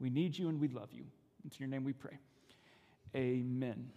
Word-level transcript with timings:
We 0.00 0.10
need 0.10 0.36
you 0.36 0.48
and 0.48 0.60
we 0.60 0.68
love 0.68 0.88
you. 0.92 1.04
It's 1.46 1.58
your 1.58 1.68
name 1.68 1.84
we 1.84 1.92
pray. 1.92 2.18
Amen. 3.14 3.90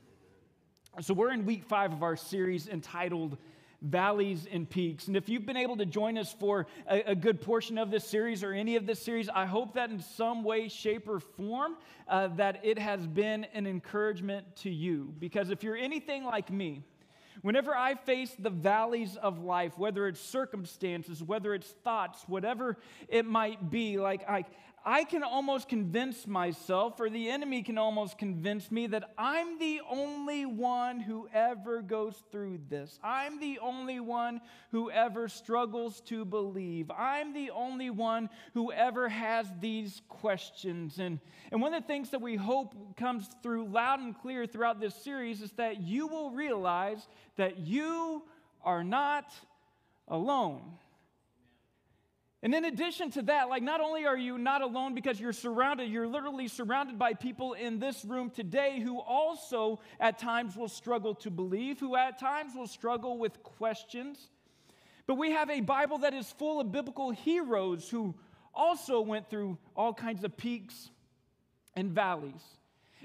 So, 1.01 1.13
we're 1.13 1.31
in 1.31 1.45
week 1.45 1.63
five 1.65 1.93
of 1.93 2.03
our 2.03 2.15
series 2.15 2.67
entitled 2.67 3.37
Valleys 3.81 4.47
and 4.51 4.69
Peaks. 4.69 5.07
And 5.07 5.15
if 5.15 5.29
you've 5.29 5.45
been 5.45 5.57
able 5.57 5.77
to 5.77 5.85
join 5.85 6.17
us 6.17 6.35
for 6.39 6.67
a, 6.89 7.11
a 7.11 7.15
good 7.15 7.41
portion 7.41 7.77
of 7.77 7.91
this 7.91 8.05
series 8.05 8.43
or 8.43 8.53
any 8.53 8.75
of 8.75 8.85
this 8.85 9.01
series, 9.01 9.29
I 9.29 9.45
hope 9.45 9.75
that 9.75 9.89
in 9.89 10.01
some 10.01 10.43
way, 10.43 10.67
shape, 10.67 11.07
or 11.07 11.19
form, 11.19 11.75
uh, 12.07 12.27
that 12.35 12.61
it 12.63 12.77
has 12.79 13.05
been 13.07 13.45
an 13.53 13.67
encouragement 13.67 14.55
to 14.57 14.69
you. 14.69 15.13
Because 15.19 15.49
if 15.49 15.63
you're 15.63 15.77
anything 15.77 16.23
like 16.23 16.51
me, 16.51 16.83
Whenever 17.41 17.73
I 17.73 17.95
face 17.95 18.35
the 18.37 18.49
valleys 18.49 19.15
of 19.15 19.39
life, 19.39 19.77
whether 19.77 20.07
it's 20.07 20.19
circumstances, 20.19 21.23
whether 21.23 21.53
it's 21.53 21.69
thoughts, 21.83 22.23
whatever 22.27 22.77
it 23.07 23.25
might 23.25 23.71
be, 23.71 23.97
like 23.97 24.27
I, 24.27 24.43
I 24.85 25.03
can 25.03 25.23
almost 25.23 25.67
convince 25.67 26.25
myself, 26.25 26.99
or 26.99 27.09
the 27.09 27.29
enemy 27.29 27.63
can 27.63 27.77
almost 27.77 28.17
convince 28.17 28.71
me, 28.71 28.87
that 28.87 29.13
I'm 29.17 29.59
the 29.59 29.81
only 29.89 30.45
one 30.45 30.99
who 30.99 31.27
ever 31.33 31.81
goes 31.81 32.15
through 32.31 32.59
this. 32.69 32.99
I'm 33.03 33.39
the 33.39 33.59
only 33.59 33.99
one 33.99 34.41
who 34.71 34.89
ever 34.89 35.27
struggles 35.27 36.01
to 36.01 36.25
believe. 36.25 36.89
I'm 36.91 37.33
the 37.33 37.51
only 37.51 37.89
one 37.89 38.29
who 38.53 38.71
ever 38.71 39.09
has 39.09 39.47
these 39.59 40.01
questions. 40.07 40.99
And, 40.99 41.19
and 41.51 41.61
one 41.61 41.73
of 41.73 41.83
the 41.83 41.87
things 41.87 42.11
that 42.11 42.21
we 42.21 42.35
hope 42.35 42.97
comes 42.97 43.27
through 43.43 43.67
loud 43.67 43.99
and 43.99 44.17
clear 44.17 44.45
throughout 44.45 44.79
this 44.79 44.95
series 44.95 45.41
is 45.41 45.51
that 45.53 45.81
you 45.81 46.07
will 46.07 46.31
realize 46.31 47.07
that 47.35 47.59
you 47.59 48.23
are 48.63 48.83
not 48.83 49.33
alone. 50.07 50.61
And 52.41 52.55
in 52.55 52.63
addition 52.65 53.11
to 53.11 53.21
that, 53.23 53.49
like 53.49 53.63
not 53.63 53.81
only 53.81 54.05
are 54.05 54.17
you 54.17 54.37
not 54.37 54.61
alone 54.61 54.95
because 54.95 55.19
you're 55.19 55.33
surrounded, 55.33 55.89
you're 55.89 56.07
literally 56.07 56.47
surrounded 56.47 56.97
by 56.97 57.13
people 57.13 57.53
in 57.53 57.79
this 57.79 58.05
room 58.05 58.29
today 58.29 58.79
who 58.79 58.99
also 58.99 59.81
at 59.99 60.17
times 60.19 60.55
will 60.55 60.69
struggle 60.69 61.15
to 61.15 61.29
believe, 61.29 61.79
who 61.79 61.97
at 61.97 62.17
times 62.17 62.53
will 62.55 62.67
struggle 62.67 63.17
with 63.17 63.43
questions. 63.43 64.29
But 65.05 65.15
we 65.15 65.31
have 65.31 65.49
a 65.49 65.59
Bible 65.59 65.97
that 65.99 66.13
is 66.13 66.31
full 66.31 66.61
of 66.61 66.71
biblical 66.71 67.11
heroes 67.11 67.89
who 67.89 68.15
also 68.53 69.01
went 69.01 69.29
through 69.29 69.57
all 69.75 69.93
kinds 69.93 70.23
of 70.23 70.37
peaks 70.37 70.91
and 71.75 71.91
valleys. 71.91 72.43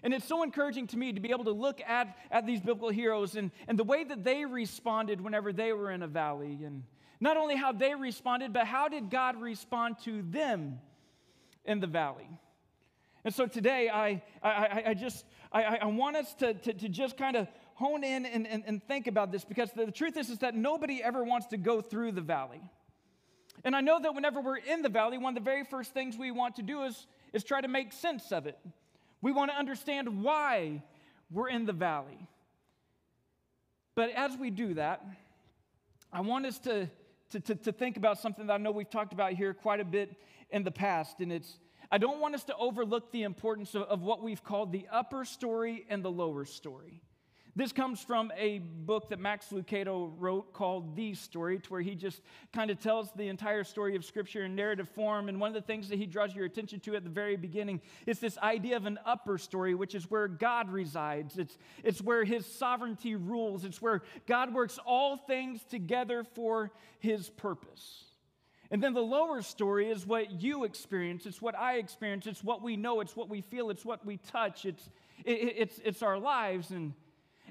And 0.04 0.14
it's 0.14 0.26
so 0.26 0.42
encouraging 0.44 0.86
to 0.88 0.98
me 0.98 1.12
to 1.12 1.20
be 1.20 1.30
able 1.30 1.44
to 1.44 1.52
look 1.52 1.80
at, 1.80 2.16
at 2.30 2.46
these 2.46 2.60
biblical 2.60 2.90
heroes 2.90 3.34
and, 3.34 3.50
and 3.66 3.78
the 3.78 3.84
way 3.84 4.04
that 4.04 4.22
they 4.22 4.44
responded 4.44 5.20
whenever 5.20 5.52
they 5.52 5.72
were 5.72 5.90
in 5.90 6.02
a 6.02 6.06
valley 6.06 6.60
and 6.64 6.84
not 7.24 7.38
only 7.38 7.56
how 7.56 7.72
they 7.72 7.94
responded, 7.94 8.52
but 8.52 8.66
how 8.66 8.86
did 8.88 9.08
God 9.08 9.40
respond 9.40 9.96
to 10.04 10.20
them 10.20 10.78
in 11.64 11.80
the 11.80 11.86
valley? 11.86 12.28
And 13.24 13.34
so 13.34 13.46
today, 13.46 13.88
I, 13.88 14.22
I, 14.42 14.82
I 14.88 14.94
just 14.94 15.24
I, 15.50 15.78
I 15.80 15.86
want 15.86 16.16
us 16.16 16.34
to, 16.34 16.52
to, 16.52 16.74
to 16.74 16.88
just 16.90 17.16
kind 17.16 17.34
of 17.34 17.48
hone 17.76 18.04
in 18.04 18.26
and, 18.26 18.46
and, 18.46 18.62
and 18.66 18.86
think 18.86 19.06
about 19.06 19.32
this 19.32 19.42
because 19.42 19.72
the, 19.72 19.86
the 19.86 19.92
truth 19.92 20.18
is, 20.18 20.28
is 20.28 20.40
that 20.40 20.54
nobody 20.54 21.02
ever 21.02 21.24
wants 21.24 21.46
to 21.46 21.56
go 21.56 21.80
through 21.80 22.12
the 22.12 22.20
valley. 22.20 22.60
And 23.64 23.74
I 23.74 23.80
know 23.80 23.98
that 23.98 24.14
whenever 24.14 24.42
we're 24.42 24.58
in 24.58 24.82
the 24.82 24.90
valley, 24.90 25.16
one 25.16 25.34
of 25.34 25.42
the 25.42 25.50
very 25.50 25.64
first 25.64 25.94
things 25.94 26.18
we 26.18 26.30
want 26.30 26.56
to 26.56 26.62
do 26.62 26.82
is, 26.82 27.06
is 27.32 27.42
try 27.42 27.62
to 27.62 27.68
make 27.68 27.94
sense 27.94 28.32
of 28.32 28.46
it. 28.46 28.58
We 29.22 29.32
want 29.32 29.50
to 29.50 29.56
understand 29.56 30.22
why 30.22 30.82
we're 31.30 31.48
in 31.48 31.64
the 31.64 31.72
valley. 31.72 32.28
But 33.94 34.10
as 34.10 34.36
we 34.36 34.50
do 34.50 34.74
that, 34.74 35.02
I 36.12 36.20
want 36.20 36.44
us 36.44 36.58
to 36.60 36.90
to, 37.30 37.40
to, 37.40 37.54
to 37.54 37.72
think 37.72 37.96
about 37.96 38.18
something 38.18 38.46
that 38.46 38.52
I 38.52 38.56
know 38.58 38.70
we've 38.70 38.90
talked 38.90 39.12
about 39.12 39.32
here 39.32 39.54
quite 39.54 39.80
a 39.80 39.84
bit 39.84 40.16
in 40.50 40.62
the 40.62 40.70
past, 40.70 41.20
and 41.20 41.32
it's 41.32 41.58
I 41.90 41.98
don't 41.98 42.20
want 42.20 42.34
us 42.34 42.44
to 42.44 42.56
overlook 42.56 43.12
the 43.12 43.22
importance 43.22 43.74
of, 43.74 43.82
of 43.82 44.02
what 44.02 44.22
we've 44.22 44.42
called 44.42 44.72
the 44.72 44.86
upper 44.90 45.24
story 45.24 45.84
and 45.88 46.04
the 46.04 46.10
lower 46.10 46.44
story. 46.44 47.02
This 47.56 47.70
comes 47.70 48.02
from 48.02 48.32
a 48.36 48.58
book 48.58 49.10
that 49.10 49.20
Max 49.20 49.46
Lucado 49.52 50.12
wrote 50.18 50.52
called 50.52 50.96
The 50.96 51.14
Story, 51.14 51.60
to 51.60 51.70
where 51.70 51.80
he 51.80 51.94
just 51.94 52.20
kind 52.52 52.68
of 52.68 52.80
tells 52.80 53.12
the 53.12 53.28
entire 53.28 53.62
story 53.62 53.94
of 53.94 54.04
Scripture 54.04 54.44
in 54.44 54.56
narrative 54.56 54.88
form. 54.88 55.28
And 55.28 55.38
one 55.38 55.48
of 55.48 55.54
the 55.54 55.62
things 55.62 55.88
that 55.90 55.98
he 55.98 56.06
draws 56.06 56.34
your 56.34 56.46
attention 56.46 56.80
to 56.80 56.96
at 56.96 57.04
the 57.04 57.10
very 57.10 57.36
beginning 57.36 57.80
is 58.06 58.18
this 58.18 58.36
idea 58.38 58.76
of 58.76 58.86
an 58.86 58.98
upper 59.06 59.38
story, 59.38 59.76
which 59.76 59.94
is 59.94 60.10
where 60.10 60.26
God 60.26 60.68
resides. 60.68 61.38
It's, 61.38 61.56
it's 61.84 62.02
where 62.02 62.24
his 62.24 62.44
sovereignty 62.44 63.14
rules, 63.14 63.64
it's 63.64 63.80
where 63.80 64.02
God 64.26 64.52
works 64.52 64.80
all 64.84 65.16
things 65.16 65.62
together 65.62 66.24
for 66.24 66.72
his 66.98 67.30
purpose. 67.30 68.02
And 68.72 68.82
then 68.82 68.94
the 68.94 69.02
lower 69.02 69.42
story 69.42 69.90
is 69.90 70.04
what 70.04 70.42
you 70.42 70.64
experience. 70.64 71.24
It's 71.24 71.40
what 71.40 71.56
I 71.56 71.74
experience. 71.74 72.26
It's 72.26 72.42
what 72.42 72.62
we 72.62 72.76
know. 72.76 73.00
It's 73.00 73.14
what 73.14 73.28
we 73.28 73.42
feel. 73.42 73.70
It's 73.70 73.84
what 73.84 74.04
we 74.04 74.16
touch. 74.16 74.64
It's, 74.64 74.90
it, 75.24 75.54
it's, 75.56 75.80
it's 75.84 76.02
our 76.02 76.18
lives. 76.18 76.70
And 76.70 76.94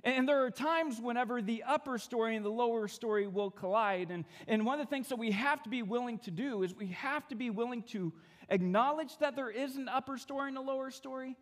and 0.04 0.28
there 0.28 0.44
are 0.44 0.52
times 0.52 1.00
whenever 1.00 1.42
the 1.42 1.64
upper 1.64 1.98
story 1.98 2.36
and 2.36 2.44
the 2.44 2.50
lower 2.50 2.90
story 2.90 3.26
will 3.26 3.50
collide. 3.50 4.12
And, 4.12 4.26
and 4.48 4.66
one 4.66 4.80
of 4.80 4.86
the 4.86 4.90
things 4.90 5.08
that 5.10 5.16
we 5.18 5.32
have 5.32 5.64
to 5.64 5.70
be 5.70 5.82
willing 5.82 6.18
to 6.20 6.32
do 6.32 6.64
is 6.64 6.76
we 6.76 6.88
have 6.88 7.26
to 7.30 7.36
be 7.36 7.50
willing 7.50 7.84
to 7.84 8.12
acknowledge 8.50 9.18
that 9.20 9.38
there 9.38 9.50
is 9.50 9.78
an 9.78 9.88
upper 9.88 10.18
story 10.18 10.50
and 10.50 10.58
a 10.58 10.62
lower 10.62 10.92
story. 10.92 11.38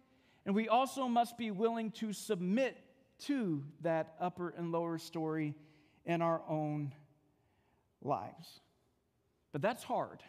And 0.45 0.53
we 0.53 0.69
also 0.69 1.07
must 1.07 1.37
be 1.39 1.49
willing 1.49 1.89
to 1.91 2.13
submit 2.13 2.77
to 3.25 3.63
that 3.81 4.13
upper 4.19 4.49
and 4.49 4.71
lower 4.71 4.99
story 4.99 5.55
in 6.05 6.21
our 6.21 6.41
own 6.47 6.93
lives. 8.03 8.61
But 9.51 9.63
that's 9.63 9.83
hard. 9.83 10.21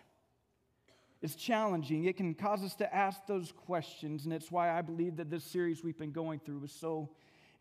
It's 1.21 1.35
challenging. 1.35 2.05
It 2.05 2.17
can 2.17 2.35
cause 2.35 2.65
us 2.65 2.75
to 2.77 2.95
ask 2.95 3.27
those 3.27 3.53
questions. 3.53 4.25
And 4.25 4.33
it's 4.33 4.51
why 4.51 4.77
I 4.77 4.83
believe 4.83 5.17
that 5.17 5.31
this 5.31 5.45
series 5.45 5.85
we've 5.85 5.99
been 5.99 6.13
going 6.13 6.41
through 6.41 6.65
is 6.65 6.73
so 6.73 7.11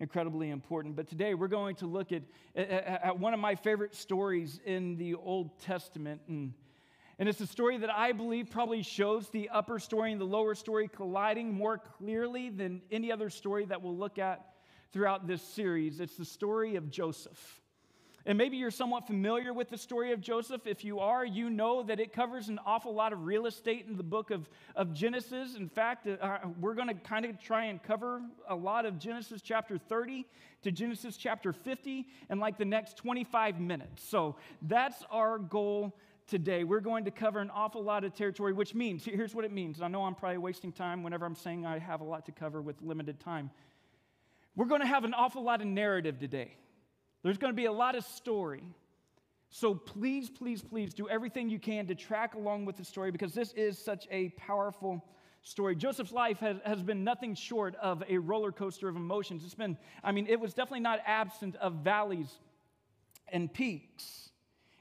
incredibly 0.02 0.50
important. 0.50 0.96
But 0.96 1.08
today 1.08 1.36
we're 1.36 1.48
going 1.48 1.76
to 1.78 1.86
look 1.86 2.12
at, 2.12 2.24
at, 2.56 3.18
one 3.18 3.34
of 3.36 3.40
my 3.40 3.54
favorite 3.54 3.96
stories 3.96 4.60
in 4.66 4.98
the 4.98 5.14
Old 5.14 5.60
Testament. 5.60 6.22
And, 6.28 6.54
and 7.20 7.30
it's 7.30 7.40
a 7.40 7.48
story 7.48 7.78
that 7.78 7.92
I 7.92 8.12
believe 8.12 8.50
probably 8.50 8.82
shows 8.82 9.30
the 9.30 9.50
upper 9.50 9.78
story 9.78 10.12
and 10.12 10.20
the 10.20 10.26
lower 10.26 10.56
story 10.56 10.88
colliding 10.88 11.54
more 11.54 11.78
clearly 11.78 12.50
than 12.50 12.82
any 12.92 13.12
other 13.12 13.30
story 13.30 13.66
that 13.66 13.82
we'll 13.82 13.96
look 13.96 14.18
at 14.18 14.44
throughout 14.92 15.28
this 15.28 15.44
series. 15.44 16.00
It's 16.00 16.18
the 16.18 16.26
story 16.26 16.76
of 16.76 16.90
Joseph. 16.90 17.61
And 18.26 18.38
maybe 18.38 18.58
you're 18.58 18.72
somewhat 18.72 19.08
familiar 19.08 19.54
with 19.54 19.70
the 19.70 19.78
story 19.78 20.12
of 20.12 20.22
Joseph. 20.22 20.68
If 20.68 20.84
you 20.84 21.00
are, 21.00 21.26
you 21.26 21.50
know 21.50 21.82
that 21.84 22.00
it 22.00 22.14
covers 22.14 22.50
an 22.50 22.60
awful 22.66 22.94
lot 22.94 23.14
of 23.14 23.26
real 23.26 23.48
estate 23.48 23.86
in 23.88 23.98
the 23.98 24.04
book 24.04 24.30
of, 24.30 24.48
of 24.76 24.94
Genesis. 24.94 25.56
In 25.56 25.68
fact, 25.68 26.08
uh, 26.08 26.38
we're 26.60 26.76
going 26.76 26.88
to 26.88 26.94
kind 26.94 27.26
of 27.26 27.42
try 27.42 27.66
and 27.66 27.82
cover 27.82 28.22
a 28.48 28.56
lot 28.56 28.86
of 28.86 29.00
Genesis 29.00 29.42
chapter 29.42 29.78
30 29.78 30.28
to 30.62 30.72
Genesis 30.72 31.18
chapter 31.18 31.52
50 31.52 32.06
in 32.30 32.40
like 32.40 32.58
the 32.58 32.66
next 32.66 32.98
25 32.98 33.60
minutes. 33.60 34.08
So 34.08 34.36
that's 34.62 35.04
our 35.10 35.40
goal 35.40 35.96
today. 36.28 36.64
We're 36.64 36.80
going 36.80 37.06
to 37.06 37.12
cover 37.12 37.40
an 37.40 37.50
awful 37.50 37.84
lot 37.84 38.04
of 38.04 38.14
territory, 38.14 38.54
which 38.54 38.76
means 38.76 39.04
here's 39.04 39.34
what 39.34 39.46
it 39.46 39.52
means. 39.52 39.82
I 39.82 39.88
know 39.88 40.04
I'm 40.04 40.16
probably 40.16 40.38
wasting 40.38 40.72
time 40.72 41.02
whenever 41.02 41.26
I'm 41.26 41.36
saying 41.36 41.66
I 41.66 41.80
have 41.80 42.02
a 42.02 42.06
lot 42.06 42.26
to 42.28 42.32
cover 42.32 42.62
with 42.62 42.82
limited 42.82 43.20
time. 43.20 43.50
We're 44.56 44.66
going 44.66 44.82
to 44.82 44.88
have 44.88 45.06
an 45.06 45.14
awful 45.14 45.44
lot 45.44 45.62
of 45.62 45.68
narrative 45.68 46.20
today. 46.20 46.56
There's 47.24 47.38
going 47.38 47.54
to 47.54 47.56
be 47.56 47.66
a 47.66 47.72
lot 47.72 47.96
of 47.96 48.04
story. 48.06 48.64
So 49.50 49.76
please, 49.76 50.30
please, 50.30 50.62
please 50.62 50.94
do 50.94 51.10
everything 51.10 51.50
you 51.50 51.60
can 51.60 51.88
to 51.88 51.96
track 51.96 52.36
along 52.36 52.66
with 52.66 52.78
the 52.78 52.86
story 52.86 53.12
because 53.12 53.34
this 53.34 53.52
is 53.54 53.78
such 53.78 54.08
a 54.10 54.30
powerful 54.30 55.04
story. 55.44 55.76
Joseph's 55.76 56.14
life 56.14 56.40
has, 56.40 56.58
has 56.64 56.82
been 56.82 57.04
nothing 57.04 57.36
short 57.36 57.76
of 57.76 58.04
a 58.08 58.18
roller 58.18 58.52
coaster 58.52 58.88
of 58.88 58.96
emotions. 58.96 59.44
It's 59.44 59.56
been, 59.56 59.78
I 60.04 60.14
mean, 60.14 60.28
it 60.28 60.40
was 60.40 60.54
definitely 60.54 60.82
not 60.82 61.00
absent 61.06 61.56
of 61.58 61.76
valleys 61.84 62.30
and 63.28 63.52
peaks. 63.54 64.30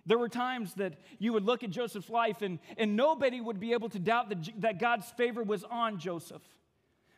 There 0.06 0.18
were 0.18 0.28
times 0.28 0.74
that 0.74 0.94
you 1.18 1.32
would 1.32 1.44
look 1.44 1.62
at 1.62 1.70
Joseph's 1.70 2.10
life 2.10 2.42
and, 2.42 2.58
and 2.76 2.96
nobody 2.96 3.40
would 3.40 3.60
be 3.60 3.72
able 3.72 3.88
to 3.90 3.98
doubt 3.98 4.28
that, 4.28 4.60
that 4.60 4.78
God's 4.78 5.10
favor 5.10 5.42
was 5.42 5.64
on 5.64 5.98
Joseph. 5.98 6.42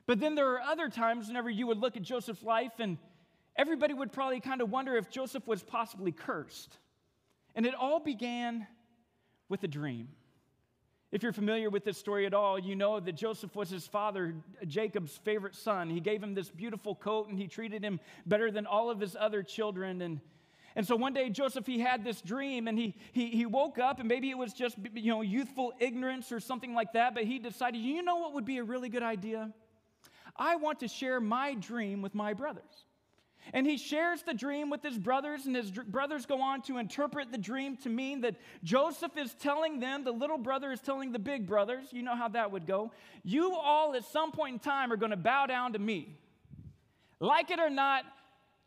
But 0.06 0.20
then 0.20 0.34
there 0.34 0.52
are 0.54 0.60
other 0.60 0.88
times 0.88 1.28
whenever 1.28 1.48
you 1.48 1.66
would 1.66 1.78
look 1.78 1.96
at 1.96 2.02
Joseph's 2.02 2.42
life 2.42 2.72
and 2.78 2.98
everybody 3.56 3.94
would 3.94 4.12
probably 4.12 4.40
kind 4.40 4.60
of 4.60 4.70
wonder 4.70 4.96
if 4.96 5.10
Joseph 5.10 5.46
was 5.46 5.62
possibly 5.62 6.12
cursed. 6.12 6.78
And 7.54 7.66
it 7.66 7.74
all 7.74 8.00
began 8.00 8.66
with 9.48 9.62
a 9.64 9.68
dream. 9.68 10.08
If 11.10 11.22
you're 11.22 11.34
familiar 11.34 11.68
with 11.68 11.84
this 11.84 11.98
story 11.98 12.24
at 12.24 12.32
all, 12.32 12.58
you 12.58 12.74
know 12.74 12.98
that 12.98 13.12
Joseph 13.12 13.54
was 13.54 13.68
his 13.68 13.86
father, 13.86 14.34
Jacob's 14.66 15.14
favorite 15.24 15.54
son. 15.54 15.90
He 15.90 16.00
gave 16.00 16.22
him 16.22 16.32
this 16.32 16.50
beautiful 16.50 16.94
coat 16.94 17.28
and 17.28 17.38
he 17.38 17.48
treated 17.48 17.84
him 17.84 18.00
better 18.24 18.50
than 18.50 18.64
all 18.64 18.88
of 18.88 18.98
his 18.98 19.14
other 19.20 19.42
children. 19.42 20.00
And, 20.00 20.20
and 20.74 20.86
so 20.86 20.96
one 20.96 21.12
day, 21.12 21.28
Joseph, 21.28 21.66
he 21.66 21.78
had 21.78 22.02
this 22.02 22.22
dream 22.22 22.66
and 22.66 22.78
he, 22.78 22.96
he, 23.12 23.28
he 23.28 23.44
woke 23.44 23.78
up 23.78 24.00
and 24.00 24.08
maybe 24.08 24.30
it 24.30 24.38
was 24.38 24.54
just, 24.54 24.78
you 24.94 25.12
know, 25.12 25.20
youthful 25.20 25.74
ignorance 25.78 26.32
or 26.32 26.40
something 26.40 26.72
like 26.72 26.94
that, 26.94 27.14
but 27.14 27.24
he 27.24 27.38
decided, 27.38 27.82
you 27.82 28.02
know 28.02 28.16
what 28.16 28.32
would 28.32 28.46
be 28.46 28.56
a 28.56 28.64
really 28.64 28.88
good 28.88 29.02
idea? 29.02 29.52
I 30.34 30.56
want 30.56 30.80
to 30.80 30.88
share 30.88 31.20
my 31.20 31.52
dream 31.52 32.00
with 32.00 32.14
my 32.14 32.32
brothers. 32.32 32.86
And 33.52 33.66
he 33.66 33.76
shares 33.76 34.22
the 34.22 34.34
dream 34.34 34.70
with 34.70 34.82
his 34.82 34.98
brothers, 34.98 35.46
and 35.46 35.54
his 35.54 35.70
brothers 35.70 36.26
go 36.26 36.40
on 36.40 36.62
to 36.62 36.78
interpret 36.78 37.32
the 37.32 37.38
dream 37.38 37.76
to 37.78 37.88
mean 37.88 38.20
that 38.22 38.36
Joseph 38.62 39.16
is 39.16 39.34
telling 39.34 39.80
them, 39.80 40.04
the 40.04 40.12
little 40.12 40.38
brother 40.38 40.72
is 40.72 40.80
telling 40.80 41.12
the 41.12 41.18
big 41.18 41.46
brothers, 41.46 41.86
you 41.90 42.02
know 42.02 42.16
how 42.16 42.28
that 42.28 42.50
would 42.52 42.66
go. 42.66 42.92
You 43.24 43.54
all 43.54 43.94
at 43.94 44.04
some 44.04 44.32
point 44.32 44.54
in 44.54 44.58
time 44.60 44.92
are 44.92 44.96
going 44.96 45.10
to 45.10 45.16
bow 45.16 45.46
down 45.46 45.72
to 45.72 45.78
me. 45.78 46.18
Like 47.20 47.50
it 47.50 47.60
or 47.60 47.70
not, 47.70 48.04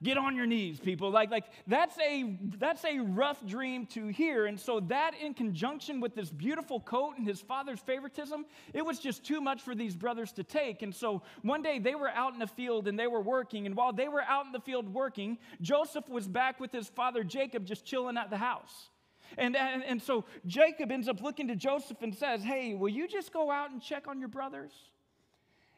get 0.03 0.17
on 0.17 0.35
your 0.35 0.45
knees 0.45 0.79
people. 0.79 1.09
Like 1.09 1.31
like 1.31 1.45
that's 1.67 1.97
a 1.99 2.37
that's 2.57 2.83
a 2.85 2.99
rough 2.99 3.45
dream 3.45 3.85
to 3.87 4.07
hear. 4.07 4.45
And 4.45 4.59
so 4.59 4.79
that 4.81 5.13
in 5.21 5.33
conjunction 5.33 5.99
with 5.99 6.15
this 6.15 6.29
beautiful 6.29 6.79
coat 6.79 7.13
and 7.17 7.27
his 7.27 7.41
father's 7.41 7.79
favoritism 7.79 8.45
it 8.73 8.85
was 8.85 8.99
just 8.99 9.23
too 9.23 9.41
much 9.41 9.61
for 9.61 9.75
these 9.75 9.95
brothers 9.95 10.31
to 10.33 10.43
take. 10.43 10.81
And 10.81 10.93
so 10.93 11.21
one 11.41 11.61
day 11.61 11.79
they 11.79 11.95
were 11.95 12.09
out 12.09 12.33
in 12.33 12.39
the 12.39 12.47
field 12.47 12.87
and 12.87 12.99
they 12.99 13.07
were 13.07 13.21
working. 13.21 13.65
And 13.65 13.75
while 13.75 13.93
they 13.93 14.07
were 14.07 14.23
out 14.23 14.45
in 14.45 14.51
the 14.51 14.59
field 14.59 14.93
working 14.93 15.37
joseph 15.61 16.07
was 16.09 16.27
back 16.27 16.59
with 16.59 16.71
his 16.71 16.87
father 16.89 17.23
jacob 17.23 17.65
just 17.65 17.85
chilling 17.85 18.17
at 18.17 18.29
the 18.29 18.37
house. 18.37 18.89
And, 19.37 19.55
and, 19.55 19.83
and 19.83 20.01
so 20.01 20.25
Jacob 20.45 20.91
ends 20.91 21.07
up 21.07 21.21
looking 21.21 21.47
to 21.47 21.55
Joseph 21.55 22.01
and 22.01 22.13
says, 22.15 22.43
Hey, 22.43 22.75
will 22.75 22.89
you 22.89 23.07
just 23.07 23.33
go 23.33 23.49
out 23.51 23.71
and 23.71 23.81
check 23.81 24.07
on 24.07 24.19
your 24.19 24.29
brothers? 24.29 24.71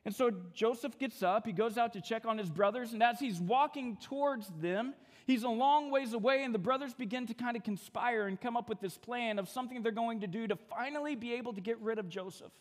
And 0.07 0.15
so 0.15 0.31
Joseph 0.53 0.97
gets 0.97 1.21
up, 1.21 1.45
he 1.45 1.51
goes 1.51 1.77
out 1.77 1.91
to 1.91 1.99
check 1.99 2.25
on 2.25 2.37
his 2.37 2.49
brothers, 2.49 2.93
and 2.93 3.03
as 3.03 3.19
he's 3.19 3.41
walking 3.41 3.97
towards 3.97 4.47
them, 4.61 4.93
he's 5.25 5.43
a 5.43 5.49
long 5.49 5.91
ways 5.91 6.13
away, 6.13 6.45
and 6.45 6.55
the 6.55 6.59
brothers 6.59 6.93
begin 6.93 7.27
to 7.27 7.33
kind 7.33 7.57
of 7.57 7.63
conspire 7.63 8.27
and 8.27 8.39
come 8.39 8.55
up 8.55 8.69
with 8.69 8.79
this 8.79 8.97
plan 8.97 9.37
of 9.37 9.49
something 9.49 9.83
they're 9.83 9.91
going 9.91 10.21
to 10.21 10.27
do 10.27 10.47
to 10.47 10.55
finally 10.55 11.15
be 11.15 11.33
able 11.33 11.51
to 11.51 11.59
get 11.59 11.77
rid 11.81 11.99
of 11.99 12.07
Joseph. 12.07 12.53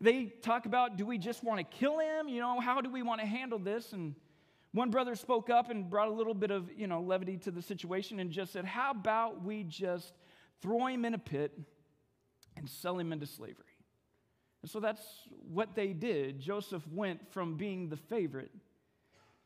They 0.00 0.24
talk 0.24 0.66
about 0.66 0.96
do 0.96 1.06
we 1.06 1.16
just 1.16 1.44
want 1.44 1.60
to 1.60 1.78
kill 1.78 2.00
him? 2.00 2.28
You 2.28 2.40
know, 2.40 2.58
how 2.58 2.80
do 2.80 2.90
we 2.90 3.02
want 3.02 3.20
to 3.20 3.26
handle 3.28 3.60
this? 3.60 3.92
And 3.92 4.16
one 4.72 4.90
brother 4.90 5.14
spoke 5.14 5.50
up 5.50 5.70
and 5.70 5.88
brought 5.88 6.08
a 6.08 6.12
little 6.12 6.34
bit 6.34 6.50
of, 6.50 6.68
you 6.76 6.88
know, 6.88 7.00
levity 7.00 7.36
to 7.36 7.52
the 7.52 7.62
situation 7.62 8.18
and 8.18 8.32
just 8.32 8.52
said, 8.52 8.64
How 8.64 8.90
about 8.90 9.44
we 9.44 9.62
just 9.62 10.12
throw 10.60 10.88
him 10.88 11.04
in 11.04 11.14
a 11.14 11.18
pit 11.18 11.56
and 12.56 12.68
sell 12.68 12.98
him 12.98 13.12
into 13.12 13.26
slavery? 13.26 13.73
And 14.64 14.70
so 14.70 14.80
that's 14.80 15.02
what 15.52 15.74
they 15.74 15.92
did. 15.92 16.40
Joseph 16.40 16.82
went 16.90 17.30
from 17.34 17.58
being 17.58 17.90
the 17.90 17.98
favorite 17.98 18.50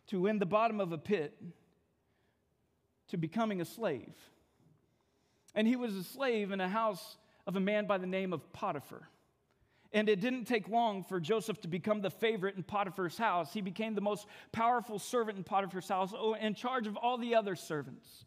to 0.07 0.29
in 0.29 0.39
the 0.39 0.47
bottom 0.47 0.79
of 0.81 0.93
a 0.93 0.97
pit 0.97 1.37
to 3.09 3.17
becoming 3.17 3.61
a 3.61 3.65
slave. 3.65 4.15
And 5.57 5.67
he 5.67 5.75
was 5.75 5.97
a 5.97 6.05
slave 6.05 6.53
in 6.53 6.61
a 6.61 6.69
house 6.69 7.17
of 7.49 7.57
a 7.57 7.61
man 7.61 7.89
by 7.89 7.99
the 7.99 8.07
name 8.07 8.33
of 8.33 8.53
Potiphar. 8.53 9.09
And 9.93 10.09
it 10.09 10.21
didn't 10.21 10.45
take 10.45 10.69
long 10.69 11.03
for 11.03 11.19
Joseph 11.19 11.61
to 11.63 11.69
become 11.69 12.01
the 12.01 12.11
favorite 12.11 12.55
in 12.55 12.63
Potiphar's 12.63 13.19
house. 13.19 13.53
He 13.53 13.61
became 13.61 13.97
the 13.97 14.01
most 14.01 14.29
powerful 14.53 15.01
servant 15.01 15.37
in 15.37 15.43
Potiphar's 15.43 15.89
house, 15.89 16.13
oh, 16.17 16.35
in 16.35 16.55
charge 16.55 16.87
of 16.87 16.97
all 16.97 17.19
the 17.19 17.35
other 17.35 17.57
servants. 17.57 18.25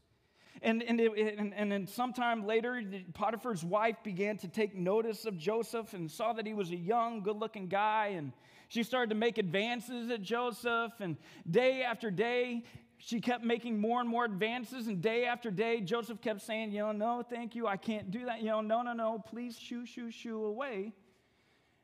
And, 0.64 0.84
and, 0.84 1.00
it, 1.00 1.12
and, 1.38 1.54
and 1.56 1.72
then 1.72 1.88
sometime 1.88 2.46
later, 2.46 2.84
Potiphar's 3.14 3.64
wife 3.64 3.98
began 4.04 4.38
to 4.38 4.48
take 4.48 4.76
notice 4.76 5.26
of 5.26 5.38
Joseph 5.38 5.94
and 5.94 6.10
saw 6.10 6.34
that 6.34 6.46
he 6.46 6.54
was 6.54 6.70
a 6.70 6.76
young, 6.76 7.24
good 7.24 7.38
looking 7.38 7.68
guy. 7.68 8.14
And 8.16 8.32
she 8.68 8.84
started 8.84 9.10
to 9.10 9.16
make 9.16 9.40
advances 9.40 10.12
at 10.12 10.22
Joseph. 10.22 10.94
And 11.00 11.18
day 11.50 11.82
after 11.82 12.12
day, 12.12 12.64
she 13.00 13.20
kept 13.20 13.44
making 13.44 13.80
more 13.80 14.02
and 14.02 14.08
more 14.08 14.24
advances. 14.24 14.86
And 14.86 15.02
day 15.02 15.26
after 15.26 15.50
day, 15.50 15.82
Joseph 15.82 16.22
kept 16.22 16.42
saying, 16.42 16.72
You 16.72 16.82
know, 16.82 16.92
no, 16.92 17.26
thank 17.28 17.56
you. 17.56 17.66
I 17.66 17.78
can't 17.78 18.12
do 18.12 18.26
that. 18.26 18.42
You 18.42 18.50
know, 18.50 18.62
no, 18.62 18.84
no, 18.84 18.94
no. 18.94 19.18
Please 19.18 19.58
shoo, 19.58 19.88
shoo, 19.88 20.12
shoo 20.12 20.46
away. 20.46 20.94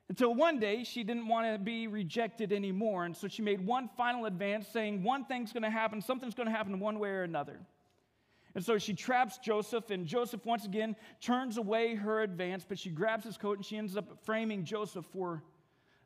Until 0.10 0.36
one 0.36 0.60
day, 0.60 0.84
she 0.84 1.04
didn't 1.04 1.28
want 1.28 1.52
to 1.52 1.58
be 1.58 1.88
rejected 1.88 2.54
anymore. 2.54 3.06
And 3.06 3.18
so 3.18 3.28
she 3.28 3.42
made 3.42 3.66
one 3.66 3.90
final 3.98 4.26
advance 4.26 4.68
saying, 4.68 5.02
One 5.02 5.26
thing's 5.26 5.52
going 5.52 5.64
to 5.64 5.72
happen, 5.72 6.00
something's 6.00 6.36
going 6.36 6.48
to 6.48 6.56
happen 6.56 6.80
one 6.80 7.00
way 7.00 7.10
or 7.10 7.24
another. 7.24 7.60
And 8.56 8.64
so 8.64 8.78
she 8.78 8.94
traps 8.94 9.38
Joseph, 9.38 9.92
and 9.92 10.06
Joseph 10.06 10.46
once 10.46 10.66
again 10.66 10.96
turns 11.22 11.58
away 11.58 11.96
her 11.96 12.22
advance, 12.22 12.66
but 12.68 12.80
she 12.80 12.90
grabs 12.90 13.26
his 13.26 13.38
coat 13.38 13.58
and 13.58 13.66
she 13.66 13.78
ends 13.78 13.96
up 13.96 14.24
framing 14.24 14.64
Joseph 14.64 15.06
for 15.14 15.44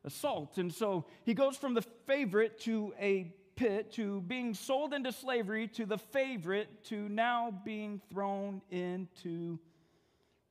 assault. 0.04 0.58
And 0.58 0.72
so 0.72 1.06
he 1.24 1.34
goes 1.34 1.56
from 1.56 1.74
the 1.74 1.82
favorite 2.06 2.60
to 2.60 2.92
a 3.00 3.32
pit, 3.56 3.92
to 3.92 4.20
being 4.22 4.54
sold 4.54 4.92
into 4.92 5.12
slavery, 5.12 5.68
to 5.68 5.86
the 5.86 5.98
favorite, 5.98 6.84
to 6.84 7.08
now 7.08 7.52
being 7.64 8.00
thrown 8.10 8.60
into 8.70 9.58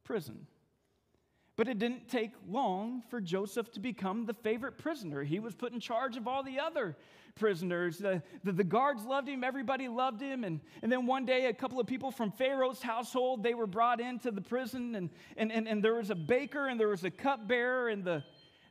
prison. 0.03 0.47
But 1.55 1.67
it 1.67 1.77
didn't 1.79 2.07
take 2.07 2.31
long 2.47 3.03
for 3.09 3.21
Joseph 3.21 3.71
to 3.73 3.79
become 3.79 4.25
the 4.25 4.33
favorite 4.33 4.77
prisoner. 4.77 5.23
He 5.23 5.39
was 5.39 5.53
put 5.53 5.73
in 5.73 5.79
charge 5.79 6.17
of 6.17 6.27
all 6.27 6.43
the 6.43 6.59
other 6.59 6.95
prisoners. 7.35 7.97
The, 7.97 8.21
the, 8.43 8.51
the, 8.51 8.63
guards 8.63 9.03
loved 9.05 9.27
him, 9.27 9.43
everybody 9.43 9.87
loved 9.87 10.21
him. 10.21 10.43
And, 10.43 10.59
and 10.81 10.91
then 10.91 11.05
one 11.05 11.25
day, 11.25 11.45
a 11.45 11.53
couple 11.53 11.79
of 11.79 11.87
people 11.87 12.11
from 12.11 12.31
Pharaoh's 12.31 12.81
household, 12.81 13.43
they 13.43 13.53
were 13.53 13.67
brought 13.67 13.99
into 13.99 14.31
the 14.31 14.41
prison, 14.41 14.95
and, 14.95 15.09
and, 15.37 15.51
and, 15.51 15.67
and 15.67 15.83
there 15.83 15.95
was 15.95 16.09
a 16.09 16.15
baker 16.15 16.67
and 16.67 16.79
there 16.79 16.89
was 16.89 17.03
a 17.03 17.11
cupbearer, 17.11 17.89
and 17.89 18.03
the, 18.03 18.23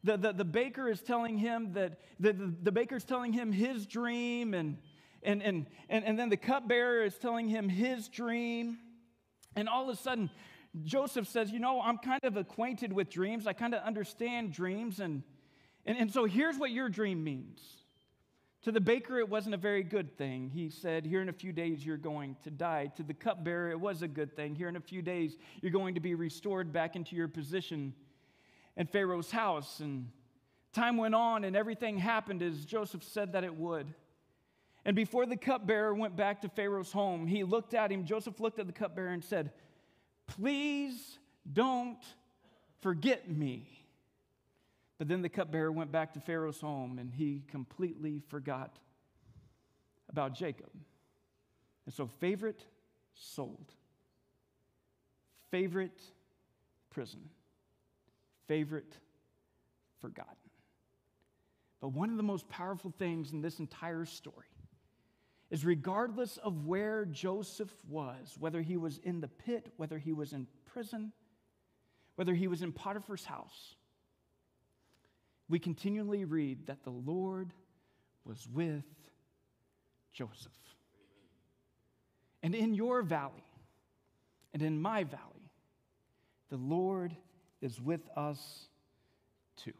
the, 0.05 0.17
the, 0.17 0.33
the 0.33 0.45
baker 0.45 0.89
is 0.89 1.01
telling 1.01 1.39
him 1.39 1.73
that 1.75 1.99
the, 2.19 2.33
the, 2.33 2.55
the 2.62 2.73
baker's 2.73 3.05
telling 3.05 3.33
him 3.33 3.53
his 3.53 3.87
dream, 3.87 4.55
and, 4.55 4.79
and, 5.23 5.43
and, 5.43 5.67
and, 5.89 6.05
and 6.05 6.19
then 6.19 6.29
the 6.29 6.37
cupbearer 6.37 7.05
is 7.05 7.17
telling 7.19 7.49
him 7.49 7.69
his 7.69 8.09
dream. 8.09 8.79
And 9.56 9.69
all 9.69 9.91
of 9.91 9.99
a 9.99 10.01
sudden, 10.01 10.31
Joseph 10.85 11.27
says, 11.27 11.51
You 11.51 11.59
know, 11.59 11.81
I'm 11.81 11.99
kind 11.99 12.21
of 12.23 12.37
acquainted 12.37 12.93
with 12.93 13.11
dreams. 13.11 13.47
I 13.47 13.53
kind 13.53 13.75
of 13.75 13.83
understand 13.83 14.53
dreams. 14.53 15.01
And, 15.01 15.23
and, 15.85 15.99
and 15.99 16.13
so 16.13 16.25
here's 16.25 16.56
what 16.56 16.71
your 16.71 16.89
dream 16.89 17.25
means. 17.25 17.61
To 18.62 18.73
the 18.73 18.81
baker, 18.81 19.19
it 19.19 19.29
wasn't 19.29 19.55
a 19.55 19.59
very 19.59 19.83
good 19.83 20.19
thing. 20.19 20.51
He 20.53 20.69
said, 20.69 21.07
Here 21.07 21.23
in 21.23 21.31
a 21.31 21.33
few 21.33 21.53
days, 21.53 21.85
you're 21.85 21.97
going 21.97 22.37
to 22.43 22.51
die. 22.51 22.93
To 22.97 23.03
the 23.03 23.15
cupbearer, 23.15 23.71
it 23.71 23.81
was 23.81 24.03
a 24.03 24.09
good 24.09 24.37
thing. 24.37 24.55
Here 24.55 24.69
in 24.69 24.77
a 24.77 24.81
few 24.81 25.01
days, 25.01 25.37
you're 25.62 25.73
going 25.73 25.95
to 25.95 26.01
be 26.01 26.15
restored 26.15 26.71
back 26.71 26.95
into 26.95 27.17
your 27.17 27.29
position 27.29 27.95
in 28.77 28.87
Pharaoh's 28.87 29.31
house. 29.31 29.81
And 29.81 30.11
time 30.75 30.99
went 30.99 31.15
on, 31.15 31.45
and 31.45 31.57
everything 31.57 31.97
happened 31.97 32.43
as 32.43 32.67
Joseph 32.67 33.03
said 33.03 33.33
that 33.33 33.45
it 33.45 33.55
would. 33.55 33.95
And 34.85 34.95
before 34.95 35.25
the 35.25 35.37
cupbearer 35.37 35.95
went 35.95 36.15
back 36.15 36.43
to 36.43 36.51
Pharaoh's 36.51 36.93
home, 36.93 37.27
he 37.27 37.45
looked 37.45 37.73
at 37.73 37.91
him. 37.91 38.05
Joseph 38.05 38.41
looked 38.41 38.59
at 38.59 38.67
the 38.67 38.73
cupbearer 38.75 39.09
and 39.09 39.25
said, 39.25 39.53
Please 40.27 41.19
don't 41.51 42.03
forget 42.81 43.31
me. 43.31 43.80
But 45.00 45.08
then 45.08 45.23
the 45.23 45.31
cupbearer 45.31 45.73
went 45.73 45.91
back 45.91 46.12
to 46.12 46.20
Pharaoh's 46.20 46.61
home 46.61 46.99
and 46.99 47.11
he 47.11 47.43
completely 47.49 48.20
forgot 48.29 48.79
about 50.11 50.35
Jacob. 50.35 50.69
And 51.87 51.94
so, 51.94 52.06
favorite 52.06 52.62
sold, 53.14 53.73
favorite 55.50 56.02
prison, 56.91 57.31
favorite 58.47 58.99
forgotten. 60.02 60.35
But 61.81 61.93
one 61.93 62.11
of 62.11 62.19
the 62.19 62.23
most 62.23 62.46
powerful 62.50 62.93
things 62.98 63.32
in 63.32 63.41
this 63.41 63.58
entire 63.58 64.05
story 64.05 64.48
is 65.51 65.65
regardless 65.65 66.36
of 66.36 66.67
where 66.67 67.06
Joseph 67.06 67.72
was, 67.89 68.36
whether 68.39 68.60
he 68.60 68.77
was 68.77 68.98
in 68.98 69.22
the 69.22 69.29
pit, 69.29 69.72
whether 69.79 69.96
he 69.96 70.13
was 70.13 70.34
in 70.34 70.46
prison, 70.67 71.10
whether 72.17 72.34
he 72.34 72.48
was 72.48 72.60
in 72.60 72.70
Potiphar's 72.70 73.25
house, 73.25 73.77
we 75.51 75.59
continually 75.59 76.25
read 76.25 76.69
that 76.69 76.85
the 76.85 76.91
Lord 76.91 77.53
was 78.25 78.49
with 78.53 78.85
Joseph. 80.13 80.53
And 82.43 82.55
in 82.55 82.73
your 82.73 83.03
valley 83.03 83.45
and 84.55 84.63
in 84.63 84.81
my 84.81 85.05
valley, 85.05 85.51
the 86.51 86.57
Lord 86.57 87.15
is 87.61 87.81
with 87.81 88.09
us 88.17 88.69
too. 89.57 89.73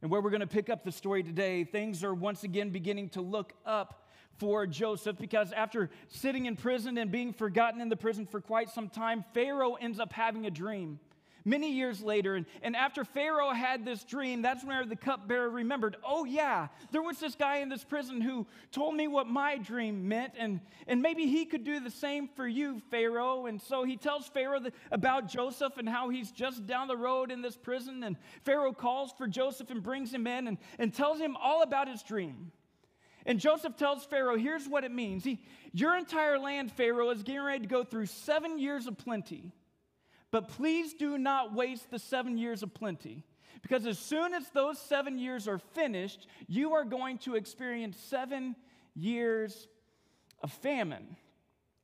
And 0.00 0.10
where 0.10 0.20
we're 0.20 0.30
going 0.30 0.40
to 0.40 0.46
pick 0.46 0.70
up 0.70 0.82
the 0.82 0.92
story 0.92 1.22
today, 1.22 1.64
things 1.64 2.02
are 2.02 2.14
once 2.14 2.42
again 2.42 2.70
beginning 2.70 3.10
to 3.10 3.20
look 3.20 3.52
up 3.66 4.06
for 4.38 4.66
Joseph 4.66 5.18
because 5.18 5.52
after 5.52 5.90
sitting 6.08 6.46
in 6.46 6.56
prison 6.56 6.96
and 6.96 7.10
being 7.10 7.32
forgotten 7.32 7.80
in 7.80 7.88
the 7.88 7.96
prison 7.96 8.24
for 8.24 8.40
quite 8.40 8.70
some 8.70 8.88
time, 8.88 9.24
Pharaoh 9.34 9.74
ends 9.74 10.00
up 10.00 10.12
having 10.12 10.46
a 10.46 10.50
dream 10.50 11.00
many 11.44 11.72
years 11.72 12.02
later. 12.02 12.34
And, 12.34 12.46
and 12.62 12.76
after 12.76 13.04
Pharaoh 13.04 13.50
had 13.50 13.84
this 13.84 14.04
dream, 14.04 14.42
that's 14.42 14.64
where 14.64 14.84
the 14.84 14.96
cupbearer 14.96 15.48
remembered, 15.48 15.96
oh, 16.04 16.24
yeah, 16.24 16.68
there 16.90 17.02
was 17.02 17.18
this 17.18 17.34
guy 17.34 17.58
in 17.58 17.68
this 17.68 17.84
prison 17.84 18.20
who 18.20 18.46
told 18.72 18.94
me 18.94 19.08
what 19.08 19.26
my 19.26 19.58
dream 19.58 20.08
meant. 20.08 20.34
And, 20.38 20.60
and 20.86 21.02
maybe 21.02 21.26
he 21.26 21.44
could 21.44 21.64
do 21.64 21.80
the 21.80 21.90
same 21.90 22.28
for 22.28 22.46
you, 22.46 22.80
Pharaoh. 22.90 23.46
And 23.46 23.60
so 23.60 23.84
he 23.84 23.96
tells 23.96 24.28
Pharaoh 24.28 24.60
about 24.90 25.28
Joseph 25.28 25.76
and 25.78 25.88
how 25.88 26.08
he's 26.08 26.30
just 26.30 26.66
down 26.66 26.88
the 26.88 26.96
road 26.96 27.30
in 27.30 27.42
this 27.42 27.56
prison. 27.56 28.02
And 28.02 28.16
Pharaoh 28.44 28.72
calls 28.72 29.12
for 29.16 29.26
Joseph 29.26 29.70
and 29.70 29.82
brings 29.82 30.12
him 30.12 30.26
in 30.26 30.48
and, 30.48 30.58
and 30.78 30.92
tells 30.92 31.18
him 31.18 31.36
all 31.36 31.62
about 31.62 31.88
his 31.88 32.02
dream. 32.02 32.52
And 33.26 33.38
Joseph 33.38 33.76
tells 33.76 34.06
Pharaoh, 34.06 34.38
here's 34.38 34.66
what 34.66 34.84
it 34.84 34.90
means. 34.90 35.22
He, 35.22 35.40
your 35.72 35.96
entire 35.96 36.38
land, 36.38 36.72
Pharaoh, 36.72 37.10
is 37.10 37.22
getting 37.22 37.42
ready 37.42 37.60
to 37.60 37.68
go 37.68 37.84
through 37.84 38.06
seven 38.06 38.58
years 38.58 38.86
of 38.86 38.96
plenty. 38.96 39.52
But 40.30 40.48
please 40.48 40.94
do 40.94 41.16
not 41.16 41.54
waste 41.54 41.90
the 41.90 41.98
seven 41.98 42.36
years 42.36 42.62
of 42.62 42.74
plenty. 42.74 43.24
Because 43.62 43.86
as 43.86 43.98
soon 43.98 44.34
as 44.34 44.48
those 44.50 44.78
seven 44.78 45.18
years 45.18 45.48
are 45.48 45.58
finished, 45.58 46.26
you 46.46 46.74
are 46.74 46.84
going 46.84 47.18
to 47.18 47.34
experience 47.34 47.96
seven 47.98 48.54
years 48.94 49.68
of 50.42 50.52
famine. 50.52 51.16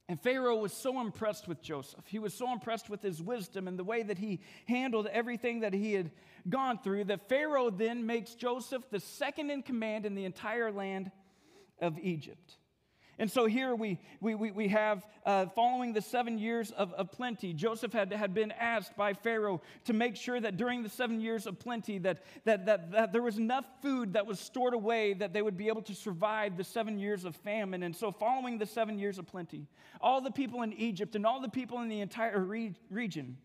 And 0.08 0.20
Pharaoh 0.20 0.56
was 0.56 0.72
so 0.72 1.00
impressed 1.00 1.48
with 1.48 1.62
Joseph. 1.62 2.04
He 2.06 2.18
was 2.18 2.34
so 2.34 2.52
impressed 2.52 2.90
with 2.90 3.00
his 3.00 3.22
wisdom 3.22 3.66
and 3.66 3.78
the 3.78 3.84
way 3.84 4.02
that 4.02 4.18
he 4.18 4.40
handled 4.68 5.06
everything 5.06 5.60
that 5.60 5.72
he 5.72 5.94
had 5.94 6.10
gone 6.48 6.78
through 6.78 7.04
that 7.04 7.28
Pharaoh 7.28 7.70
then 7.70 8.04
makes 8.04 8.34
Joseph 8.34 8.82
the 8.90 9.00
second 9.00 9.50
in 9.50 9.62
command 9.62 10.04
in 10.04 10.14
the 10.14 10.26
entire 10.26 10.70
land 10.70 11.10
of 11.80 11.98
Egypt. 11.98 12.56
And 13.18 13.30
so 13.30 13.47
here 13.47 13.75
we, 13.75 13.99
we, 14.21 14.35
we, 14.35 14.50
we 14.50 14.68
have, 14.68 15.06
uh, 15.25 15.47
following 15.47 15.92
the 15.92 16.02
seven 16.02 16.38
years 16.38 16.71
of, 16.73 16.92
of 16.94 17.12
plenty, 17.12 17.52
Joseph 17.52 17.92
had, 17.92 18.12
had 18.12 18.35
been 18.35 18.52
asked 18.52 18.97
by 18.97 19.12
Pharaoh 19.12 19.62
to 19.85 19.92
make 19.92 20.16
sure 20.16 20.40
that 20.40 20.56
during 20.56 20.83
the 20.83 20.88
seven 20.88 21.21
years 21.21 21.47
of 21.47 21.59
plenty 21.59 21.99
that, 21.99 22.25
that, 22.44 22.66
that, 22.66 22.90
that 22.92 23.12
there 23.12 23.23
was 23.23 23.38
enough 23.38 23.64
food 23.80 24.14
that 24.14 24.26
was 24.26 24.40
stored 24.40 24.75
away 24.75 25.14
that 25.14 25.33
they 25.33 25.42
would 25.42 25.56
be 25.56 25.68
able 25.68 25.83
to 25.83 25.94
survive 25.94 26.56
the 26.56 26.64
seven 26.64 26.99
years 26.99 27.25
of 27.25 27.37
famine. 27.37 27.85
And 27.85 27.94
so 27.94 28.11
following 28.11 28.59
the 28.59 28.66
seven 28.66 28.99
years 28.99 29.18
of 29.18 29.26
plenty, 29.26 29.68
all 30.00 30.21
the 30.21 30.33
people 30.33 30.62
in 30.62 30.73
Egypt 30.73 31.14
and 31.14 31.25
all 31.25 31.40
the 31.40 31.49
people 31.49 31.80
in 31.80 31.88
the 31.88 32.00
entire 32.00 32.40
re- 32.40 32.75
region, 32.90 33.38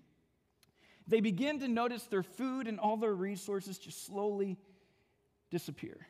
they 1.08 1.22
begin 1.22 1.60
to 1.60 1.68
notice 1.68 2.04
their 2.04 2.24
food 2.24 2.68
and 2.68 2.80
all 2.80 2.98
their 2.98 3.14
resources 3.14 3.78
just 3.78 4.06
slowly 4.06 4.58
disappear. 5.50 6.09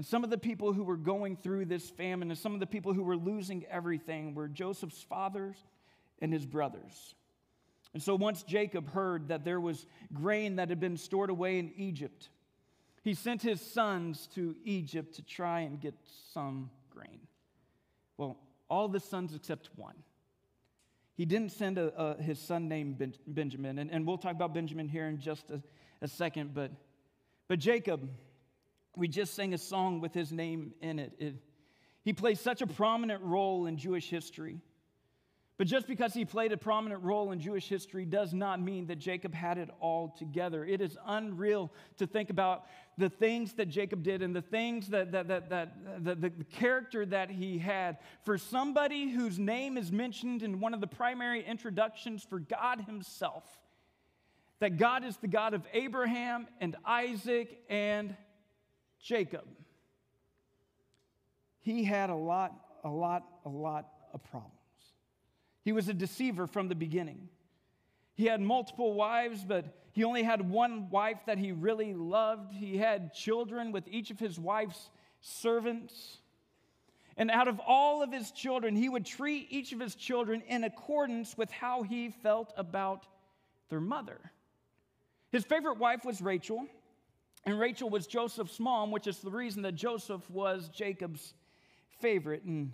And 0.00 0.06
some 0.06 0.24
of 0.24 0.30
the 0.30 0.38
people 0.38 0.72
who 0.72 0.82
were 0.82 0.96
going 0.96 1.36
through 1.36 1.66
this 1.66 1.90
famine 1.90 2.30
and 2.30 2.38
some 2.38 2.54
of 2.54 2.60
the 2.60 2.66
people 2.66 2.94
who 2.94 3.02
were 3.02 3.18
losing 3.18 3.66
everything 3.66 4.34
were 4.34 4.48
Joseph's 4.48 5.02
fathers 5.02 5.58
and 6.22 6.32
his 6.32 6.46
brothers. 6.46 7.14
And 7.92 8.02
so 8.02 8.14
once 8.14 8.42
Jacob 8.42 8.90
heard 8.94 9.28
that 9.28 9.44
there 9.44 9.60
was 9.60 9.84
grain 10.10 10.56
that 10.56 10.70
had 10.70 10.80
been 10.80 10.96
stored 10.96 11.28
away 11.28 11.58
in 11.58 11.70
Egypt, 11.76 12.30
he 13.02 13.12
sent 13.12 13.42
his 13.42 13.60
sons 13.60 14.26
to 14.36 14.56
Egypt 14.64 15.16
to 15.16 15.22
try 15.22 15.60
and 15.60 15.78
get 15.78 15.92
some 16.32 16.70
grain. 16.88 17.20
Well, 18.16 18.38
all 18.70 18.88
the 18.88 19.00
sons 19.00 19.34
except 19.34 19.68
one. 19.76 19.96
He 21.14 21.26
didn't 21.26 21.52
send 21.52 21.76
a, 21.76 21.92
a, 21.94 22.22
his 22.22 22.38
son 22.38 22.68
named 22.68 22.96
ben, 22.96 23.12
Benjamin, 23.26 23.78
and, 23.78 23.90
and 23.90 24.06
we'll 24.06 24.16
talk 24.16 24.34
about 24.34 24.54
Benjamin 24.54 24.88
here 24.88 25.08
in 25.08 25.20
just 25.20 25.50
a, 25.50 25.62
a 26.00 26.08
second, 26.08 26.54
but, 26.54 26.70
but 27.48 27.58
Jacob, 27.58 28.08
we 28.96 29.08
just 29.08 29.34
sang 29.34 29.54
a 29.54 29.58
song 29.58 30.00
with 30.00 30.12
his 30.12 30.32
name 30.32 30.72
in 30.80 30.98
it. 30.98 31.12
it. 31.18 31.34
He 32.02 32.12
plays 32.12 32.40
such 32.40 32.62
a 32.62 32.66
prominent 32.66 33.22
role 33.22 33.66
in 33.66 33.76
Jewish 33.76 34.08
history. 34.08 34.60
But 35.60 35.66
just 35.66 35.86
because 35.86 36.14
he 36.14 36.24
played 36.24 36.52
a 36.52 36.56
prominent 36.56 37.02
role 37.02 37.32
in 37.32 37.38
Jewish 37.38 37.68
history 37.68 38.06
does 38.06 38.32
not 38.32 38.62
mean 38.62 38.86
that 38.86 38.96
Jacob 38.96 39.34
had 39.34 39.58
it 39.58 39.68
all 39.78 40.08
together. 40.08 40.64
It 40.64 40.80
is 40.80 40.96
unreal 41.04 41.70
to 41.98 42.06
think 42.06 42.30
about 42.30 42.64
the 42.96 43.10
things 43.10 43.52
that 43.56 43.66
Jacob 43.66 44.02
did 44.02 44.22
and 44.22 44.34
the 44.34 44.40
things 44.40 44.88
that, 44.88 45.12
that, 45.12 45.28
that, 45.28 45.50
that 45.50 46.02
the, 46.02 46.14
the 46.14 46.30
character 46.50 47.04
that 47.04 47.30
he 47.30 47.58
had. 47.58 47.98
For 48.24 48.38
somebody 48.38 49.10
whose 49.10 49.38
name 49.38 49.76
is 49.76 49.92
mentioned 49.92 50.42
in 50.42 50.60
one 50.60 50.72
of 50.72 50.80
the 50.80 50.86
primary 50.86 51.44
introductions 51.44 52.24
for 52.24 52.38
God 52.38 52.80
himself, 52.86 53.44
that 54.60 54.78
God 54.78 55.04
is 55.04 55.18
the 55.18 55.28
God 55.28 55.52
of 55.52 55.66
Abraham 55.74 56.46
and 56.62 56.74
Isaac 56.86 57.58
and 57.68 58.16
Jacob, 59.02 59.46
he 61.60 61.84
had 61.84 62.10
a 62.10 62.14
lot, 62.14 62.52
a 62.84 62.88
lot, 62.88 63.24
a 63.44 63.48
lot 63.48 63.88
of 64.12 64.22
problems. 64.24 64.56
He 65.62 65.72
was 65.72 65.88
a 65.88 65.94
deceiver 65.94 66.46
from 66.46 66.68
the 66.68 66.74
beginning. 66.74 67.28
He 68.14 68.26
had 68.26 68.40
multiple 68.40 68.94
wives, 68.94 69.44
but 69.44 69.64
he 69.92 70.04
only 70.04 70.22
had 70.22 70.48
one 70.48 70.90
wife 70.90 71.18
that 71.26 71.38
he 71.38 71.52
really 71.52 71.94
loved. 71.94 72.52
He 72.52 72.76
had 72.76 73.14
children 73.14 73.72
with 73.72 73.88
each 73.88 74.10
of 74.10 74.18
his 74.18 74.38
wife's 74.38 74.90
servants. 75.20 76.18
And 77.16 77.30
out 77.30 77.48
of 77.48 77.60
all 77.66 78.02
of 78.02 78.12
his 78.12 78.30
children, 78.30 78.76
he 78.76 78.88
would 78.88 79.04
treat 79.04 79.48
each 79.50 79.72
of 79.72 79.80
his 79.80 79.94
children 79.94 80.42
in 80.48 80.64
accordance 80.64 81.36
with 81.36 81.50
how 81.50 81.82
he 81.82 82.10
felt 82.10 82.52
about 82.56 83.06
their 83.68 83.80
mother. 83.80 84.18
His 85.30 85.44
favorite 85.44 85.78
wife 85.78 86.04
was 86.04 86.20
Rachel. 86.20 86.66
And 87.44 87.58
Rachel 87.58 87.88
was 87.88 88.06
Joseph's 88.06 88.60
mom, 88.60 88.90
which 88.90 89.06
is 89.06 89.18
the 89.18 89.30
reason 89.30 89.62
that 89.62 89.74
Joseph 89.74 90.28
was 90.30 90.68
Jacob's 90.68 91.34
favorite. 92.00 92.42
And, 92.44 92.72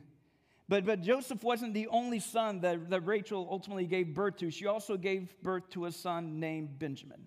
but, 0.68 0.85
but 0.85 1.02
Joseph 1.02 1.42
wasn't 1.44 1.75
the 1.75 1.87
only 1.88 2.18
son 2.18 2.61
that, 2.61 2.90
that 2.90 3.06
Rachel 3.06 3.46
ultimately 3.50 3.87
gave 3.87 4.14
birth 4.14 4.37
to. 4.38 4.50
She 4.50 4.66
also 4.66 4.96
gave 4.96 5.35
birth 5.42 5.68
to 5.70 5.87
a 5.87 5.92
son 5.92 6.40
named 6.40 6.78
Benjamin. 6.78 7.26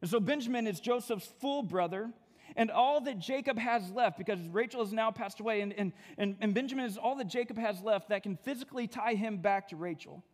And 0.00 0.10
so 0.10 0.18
Benjamin 0.18 0.66
is 0.66 0.80
Joseph's 0.80 1.30
full 1.40 1.62
brother. 1.62 2.10
And 2.54 2.70
all 2.70 3.00
that 3.02 3.18
Jacob 3.18 3.58
has 3.58 3.90
left, 3.90 4.16
because 4.16 4.38
Rachel 4.48 4.82
has 4.82 4.92
now 4.92 5.10
passed 5.10 5.40
away, 5.40 5.60
and, 5.60 5.74
and, 5.74 5.92
and, 6.16 6.36
and 6.40 6.54
Benjamin 6.54 6.86
is 6.86 6.96
all 6.96 7.16
that 7.16 7.26
Jacob 7.26 7.58
has 7.58 7.82
left 7.82 8.08
that 8.08 8.22
can 8.22 8.36
physically 8.36 8.86
tie 8.86 9.14
him 9.14 9.38
back 9.38 9.68
to 9.68 9.76
Rachel. 9.76 10.24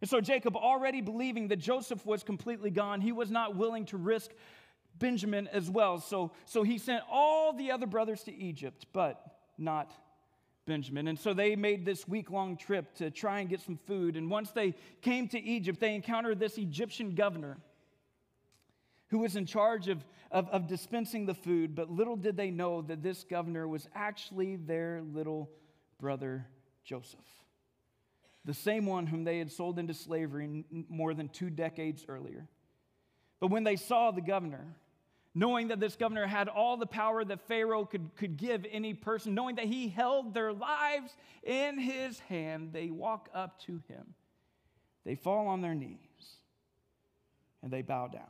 And 0.00 0.10
so 0.10 0.20
Jacob, 0.20 0.56
already 0.56 1.00
believing 1.00 1.48
that 1.48 1.56
Joseph 1.56 2.04
was 2.04 2.22
completely 2.22 2.70
gone, 2.70 3.00
he 3.00 3.12
was 3.12 3.30
not 3.30 3.56
willing 3.56 3.86
to 3.86 3.96
risk 3.96 4.32
Benjamin 4.98 5.48
as 5.48 5.68
well. 5.70 5.98
So, 5.98 6.32
so 6.44 6.62
he 6.62 6.78
sent 6.78 7.02
all 7.10 7.52
the 7.52 7.72
other 7.72 7.86
brothers 7.86 8.22
to 8.24 8.34
Egypt, 8.34 8.86
but 8.92 9.20
not 9.58 9.92
Benjamin. 10.66 11.08
And 11.08 11.18
so 11.18 11.34
they 11.34 11.56
made 11.56 11.84
this 11.84 12.08
week 12.08 12.30
long 12.30 12.56
trip 12.56 12.94
to 12.96 13.10
try 13.10 13.40
and 13.40 13.48
get 13.48 13.60
some 13.60 13.78
food. 13.86 14.16
And 14.16 14.30
once 14.30 14.50
they 14.50 14.74
came 15.02 15.28
to 15.28 15.40
Egypt, 15.40 15.80
they 15.80 15.94
encountered 15.94 16.38
this 16.38 16.58
Egyptian 16.58 17.14
governor 17.14 17.58
who 19.08 19.18
was 19.18 19.36
in 19.36 19.46
charge 19.46 19.88
of, 19.88 20.04
of, 20.30 20.48
of, 20.48 20.66
dispensing 20.66 21.26
the 21.26 21.34
food. 21.34 21.74
But 21.74 21.90
little 21.90 22.16
did 22.16 22.36
they 22.36 22.50
know 22.50 22.82
that 22.82 23.02
this 23.02 23.24
governor 23.24 23.68
was 23.68 23.86
actually 23.94 24.56
their 24.56 25.02
little 25.02 25.50
brother 26.00 26.46
Joseph, 26.84 27.20
the 28.44 28.54
same 28.54 28.86
one 28.86 29.06
whom 29.06 29.24
they 29.24 29.38
had 29.38 29.52
sold 29.52 29.78
into 29.78 29.94
slavery 29.94 30.64
more 30.88 31.14
than 31.14 31.28
two 31.28 31.50
decades 31.50 32.04
earlier. 32.08 32.48
But 33.40 33.48
when 33.48 33.64
they 33.64 33.76
saw 33.76 34.10
the 34.10 34.20
governor, 34.20 34.74
knowing 35.34 35.68
that 35.68 35.80
this 35.80 35.96
governor 35.96 36.26
had 36.26 36.48
all 36.48 36.76
the 36.76 36.86
power 36.86 37.24
that 37.24 37.40
Pharaoh 37.48 37.84
could, 37.84 38.14
could 38.16 38.36
give 38.36 38.64
any 38.70 38.94
person, 38.94 39.34
knowing 39.34 39.56
that 39.56 39.64
he 39.64 39.88
held 39.88 40.32
their 40.32 40.52
lives 40.52 41.12
in 41.42 41.78
his 41.78 42.18
hand, 42.20 42.70
they 42.72 42.90
walk 42.90 43.28
up 43.34 43.60
to 43.62 43.82
him. 43.88 44.14
They 45.04 45.16
fall 45.16 45.48
on 45.48 45.60
their 45.60 45.74
knees 45.74 45.98
and 47.62 47.72
they 47.72 47.82
bow 47.82 48.06
down. 48.06 48.22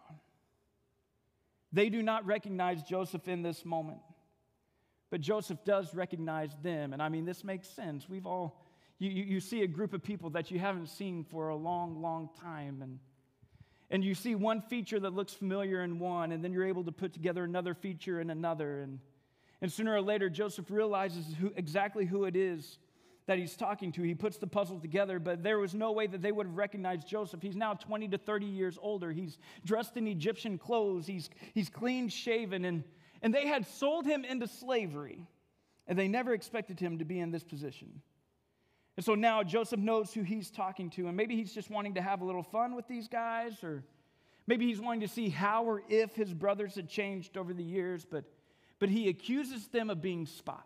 They 1.72 1.90
do 1.90 2.02
not 2.02 2.24
recognize 2.24 2.82
Joseph 2.82 3.28
in 3.28 3.42
this 3.42 3.64
moment, 3.64 3.98
but 5.10 5.20
Joseph 5.20 5.58
does 5.64 5.92
recognize 5.92 6.56
them. 6.62 6.92
And 6.92 7.02
I 7.02 7.08
mean, 7.08 7.24
this 7.24 7.44
makes 7.44 7.68
sense. 7.68 8.08
We've 8.08 8.26
all, 8.26 8.64
you, 8.98 9.10
you, 9.10 9.24
you 9.24 9.40
see 9.40 9.62
a 9.62 9.66
group 9.66 9.92
of 9.92 10.02
people 10.02 10.30
that 10.30 10.50
you 10.50 10.58
haven't 10.58 10.88
seen 10.88 11.24
for 11.24 11.48
a 11.48 11.56
long, 11.56 12.00
long 12.00 12.30
time, 12.40 12.80
and 12.80 12.98
and 13.94 14.02
you 14.04 14.12
see 14.12 14.34
one 14.34 14.60
feature 14.60 14.98
that 14.98 15.14
looks 15.14 15.32
familiar 15.32 15.84
in 15.84 16.00
one, 16.00 16.32
and 16.32 16.42
then 16.42 16.52
you're 16.52 16.66
able 16.66 16.82
to 16.82 16.90
put 16.90 17.12
together 17.12 17.44
another 17.44 17.74
feature 17.74 18.20
in 18.20 18.28
another. 18.28 18.80
And, 18.80 18.98
and 19.62 19.70
sooner 19.70 19.94
or 19.94 20.00
later, 20.00 20.28
Joseph 20.28 20.68
realizes 20.68 21.24
who, 21.38 21.52
exactly 21.54 22.04
who 22.04 22.24
it 22.24 22.34
is 22.34 22.78
that 23.26 23.38
he's 23.38 23.54
talking 23.54 23.92
to. 23.92 24.02
He 24.02 24.16
puts 24.16 24.36
the 24.36 24.48
puzzle 24.48 24.80
together, 24.80 25.20
but 25.20 25.44
there 25.44 25.60
was 25.60 25.74
no 25.74 25.92
way 25.92 26.08
that 26.08 26.22
they 26.22 26.32
would 26.32 26.46
have 26.46 26.56
recognized 26.56 27.06
Joseph. 27.06 27.40
He's 27.40 27.54
now 27.54 27.74
20 27.74 28.08
to 28.08 28.18
30 28.18 28.46
years 28.46 28.76
older. 28.82 29.12
He's 29.12 29.38
dressed 29.64 29.96
in 29.96 30.08
Egyptian 30.08 30.58
clothes, 30.58 31.06
he's, 31.06 31.30
he's 31.54 31.68
clean 31.68 32.08
shaven, 32.08 32.64
and, 32.64 32.82
and 33.22 33.32
they 33.32 33.46
had 33.46 33.64
sold 33.64 34.06
him 34.06 34.24
into 34.24 34.48
slavery, 34.48 35.24
and 35.86 35.96
they 35.96 36.08
never 36.08 36.34
expected 36.34 36.80
him 36.80 36.98
to 36.98 37.04
be 37.04 37.20
in 37.20 37.30
this 37.30 37.44
position. 37.44 38.02
And 38.96 39.04
so 39.04 39.14
now 39.14 39.42
Joseph 39.42 39.80
knows 39.80 40.12
who 40.12 40.22
he's 40.22 40.50
talking 40.50 40.88
to, 40.90 41.08
and 41.08 41.16
maybe 41.16 41.34
he's 41.36 41.52
just 41.52 41.70
wanting 41.70 41.94
to 41.94 42.02
have 42.02 42.20
a 42.20 42.24
little 42.24 42.42
fun 42.42 42.76
with 42.76 42.86
these 42.86 43.08
guys, 43.08 43.64
or 43.64 43.82
maybe 44.46 44.66
he's 44.66 44.80
wanting 44.80 45.00
to 45.00 45.08
see 45.08 45.28
how 45.28 45.64
or 45.64 45.82
if 45.88 46.14
his 46.14 46.32
brothers 46.32 46.76
had 46.76 46.88
changed 46.88 47.36
over 47.36 47.52
the 47.52 47.64
years, 47.64 48.04
but, 48.08 48.24
but 48.78 48.88
he 48.88 49.08
accuses 49.08 49.66
them 49.68 49.90
of 49.90 50.00
being 50.00 50.26
spies. 50.26 50.60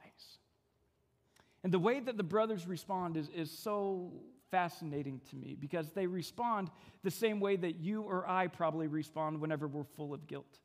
And 1.64 1.72
the 1.72 1.78
way 1.78 2.00
that 2.00 2.16
the 2.16 2.22
brothers 2.22 2.66
respond 2.66 3.16
is, 3.16 3.28
is 3.30 3.50
so 3.50 4.12
fascinating 4.50 5.20
to 5.30 5.36
me 5.36 5.56
because 5.58 5.90
they 5.90 6.06
respond 6.06 6.70
the 7.02 7.10
same 7.10 7.40
way 7.40 7.56
that 7.56 7.80
you 7.80 8.02
or 8.02 8.28
I 8.28 8.46
probably 8.46 8.86
respond 8.86 9.40
whenever 9.40 9.66
we're 9.66 9.84
full 9.84 10.14
of 10.14 10.26
guilt. 10.26 10.58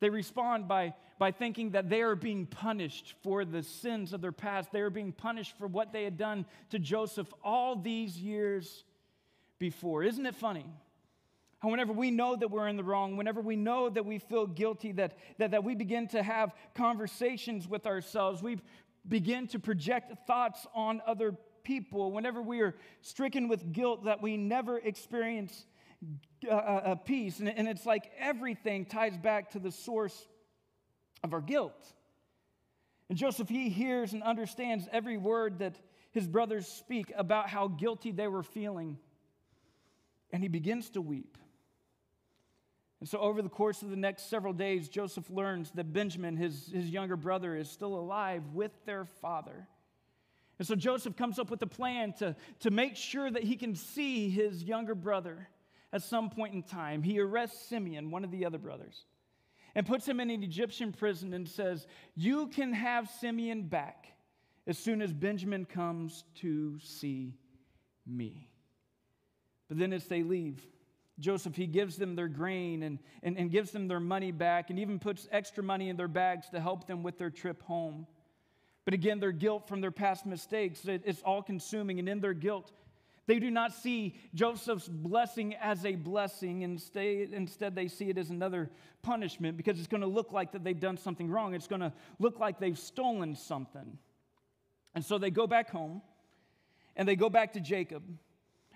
They 0.00 0.10
respond 0.10 0.68
by, 0.68 0.94
by 1.18 1.32
thinking 1.32 1.70
that 1.70 1.88
they 1.88 2.02
are 2.02 2.14
being 2.14 2.46
punished 2.46 3.14
for 3.22 3.44
the 3.44 3.62
sins 3.62 4.12
of 4.12 4.20
their 4.20 4.32
past. 4.32 4.70
They 4.72 4.80
are 4.80 4.90
being 4.90 5.12
punished 5.12 5.56
for 5.58 5.66
what 5.66 5.92
they 5.92 6.04
had 6.04 6.16
done 6.16 6.46
to 6.70 6.78
Joseph 6.78 7.32
all 7.42 7.76
these 7.76 8.18
years 8.18 8.84
before. 9.58 10.04
Isn't 10.04 10.26
it 10.26 10.34
funny? 10.34 10.66
How 11.60 11.70
whenever 11.70 11.92
we 11.92 12.12
know 12.12 12.36
that 12.36 12.50
we're 12.50 12.68
in 12.68 12.76
the 12.76 12.84
wrong, 12.84 13.16
whenever 13.16 13.40
we 13.40 13.56
know 13.56 13.88
that 13.88 14.06
we 14.06 14.18
feel 14.18 14.46
guilty, 14.46 14.92
that, 14.92 15.18
that, 15.38 15.50
that 15.50 15.64
we 15.64 15.74
begin 15.74 16.06
to 16.08 16.22
have 16.22 16.54
conversations 16.74 17.66
with 17.66 17.84
ourselves, 17.84 18.40
we 18.42 18.60
begin 19.08 19.48
to 19.48 19.58
project 19.58 20.26
thoughts 20.26 20.66
on 20.72 21.02
other 21.04 21.34
people. 21.64 22.12
Whenever 22.12 22.40
we 22.40 22.60
are 22.60 22.76
stricken 23.00 23.48
with 23.48 23.72
guilt 23.72 24.04
that 24.04 24.22
we 24.22 24.36
never 24.36 24.78
experience 24.78 25.66
uh, 26.48 26.54
uh, 26.54 26.94
peace. 26.94 27.40
And, 27.40 27.48
and 27.48 27.68
it's 27.68 27.86
like 27.86 28.10
everything 28.18 28.84
ties 28.84 29.16
back 29.16 29.50
to 29.52 29.58
the 29.58 29.72
source 29.72 30.26
of 31.22 31.32
our 31.32 31.40
guilt. 31.40 31.92
And 33.08 33.18
Joseph, 33.18 33.48
he 33.48 33.68
hears 33.68 34.12
and 34.12 34.22
understands 34.22 34.86
every 34.92 35.16
word 35.16 35.60
that 35.60 35.74
his 36.12 36.26
brothers 36.26 36.66
speak 36.66 37.12
about 37.16 37.48
how 37.48 37.68
guilty 37.68 38.12
they 38.12 38.28
were 38.28 38.42
feeling. 38.42 38.98
And 40.30 40.42
he 40.42 40.48
begins 40.48 40.90
to 40.90 41.00
weep. 41.00 41.38
And 43.00 43.08
so, 43.08 43.18
over 43.18 43.42
the 43.42 43.48
course 43.48 43.82
of 43.82 43.90
the 43.90 43.96
next 43.96 44.28
several 44.28 44.52
days, 44.52 44.88
Joseph 44.88 45.30
learns 45.30 45.70
that 45.72 45.92
Benjamin, 45.92 46.36
his, 46.36 46.68
his 46.72 46.90
younger 46.90 47.16
brother, 47.16 47.54
is 47.54 47.70
still 47.70 47.94
alive 47.94 48.42
with 48.52 48.72
their 48.86 49.04
father. 49.04 49.68
And 50.58 50.66
so, 50.66 50.74
Joseph 50.74 51.16
comes 51.16 51.38
up 51.38 51.48
with 51.48 51.62
a 51.62 51.66
plan 51.66 52.12
to, 52.14 52.34
to 52.60 52.70
make 52.72 52.96
sure 52.96 53.30
that 53.30 53.44
he 53.44 53.56
can 53.56 53.76
see 53.76 54.28
his 54.30 54.64
younger 54.64 54.96
brother 54.96 55.48
at 55.92 56.02
some 56.02 56.30
point 56.30 56.54
in 56.54 56.62
time. 56.62 57.02
He 57.02 57.20
arrests 57.20 57.68
Simeon, 57.68 58.10
one 58.10 58.24
of 58.24 58.30
the 58.30 58.44
other 58.44 58.58
brothers, 58.58 59.06
and 59.74 59.86
puts 59.86 60.06
him 60.06 60.20
in 60.20 60.30
an 60.30 60.42
Egyptian 60.42 60.92
prison 60.92 61.34
and 61.34 61.48
says, 61.48 61.86
You 62.14 62.48
can 62.48 62.72
have 62.72 63.10
Simeon 63.20 63.62
back 63.62 64.08
as 64.66 64.78
soon 64.78 65.00
as 65.00 65.12
Benjamin 65.12 65.64
comes 65.64 66.24
to 66.36 66.78
see 66.80 67.34
me. 68.06 68.48
But 69.68 69.78
then, 69.78 69.92
as 69.92 70.06
they 70.06 70.22
leave, 70.22 70.66
Joseph, 71.18 71.56
he 71.56 71.66
gives 71.66 71.96
them 71.96 72.14
their 72.14 72.28
grain 72.28 72.82
and, 72.82 72.98
and, 73.22 73.36
and 73.36 73.50
gives 73.50 73.70
them 73.70 73.88
their 73.88 74.00
money 74.00 74.30
back 74.30 74.70
and 74.70 74.78
even 74.78 74.98
puts 74.98 75.28
extra 75.32 75.64
money 75.64 75.88
in 75.88 75.96
their 75.96 76.08
bags 76.08 76.48
to 76.50 76.60
help 76.60 76.86
them 76.86 77.02
with 77.02 77.18
their 77.18 77.30
trip 77.30 77.62
home. 77.62 78.06
But 78.84 78.94
again, 78.94 79.20
their 79.20 79.32
guilt 79.32 79.68
from 79.68 79.80
their 79.80 79.90
past 79.90 80.24
mistakes, 80.24 80.82
it's 80.86 81.22
all 81.22 81.42
consuming. 81.42 81.98
And 81.98 82.08
in 82.08 82.20
their 82.20 82.34
guilt, 82.34 82.72
they 83.28 83.38
do 83.38 83.50
not 83.50 83.74
see 83.74 84.16
Joseph's 84.34 84.88
blessing 84.88 85.54
as 85.56 85.84
a 85.84 85.94
blessing. 85.96 86.62
Instead, 86.62 87.34
instead, 87.34 87.74
they 87.74 87.86
see 87.86 88.08
it 88.08 88.16
as 88.16 88.30
another 88.30 88.70
punishment 89.02 89.58
because 89.58 89.78
it's 89.78 89.86
going 89.86 90.00
to 90.00 90.06
look 90.06 90.32
like 90.32 90.52
that 90.52 90.64
they've 90.64 90.80
done 90.80 90.96
something 90.96 91.30
wrong. 91.30 91.52
It's 91.52 91.66
going 91.66 91.82
to 91.82 91.92
look 92.18 92.40
like 92.40 92.58
they've 92.58 92.78
stolen 92.78 93.36
something. 93.36 93.98
And 94.94 95.04
so 95.04 95.18
they 95.18 95.30
go 95.30 95.46
back 95.46 95.68
home 95.68 96.00
and 96.96 97.06
they 97.06 97.16
go 97.16 97.28
back 97.28 97.52
to 97.52 97.60
Jacob. 97.60 98.02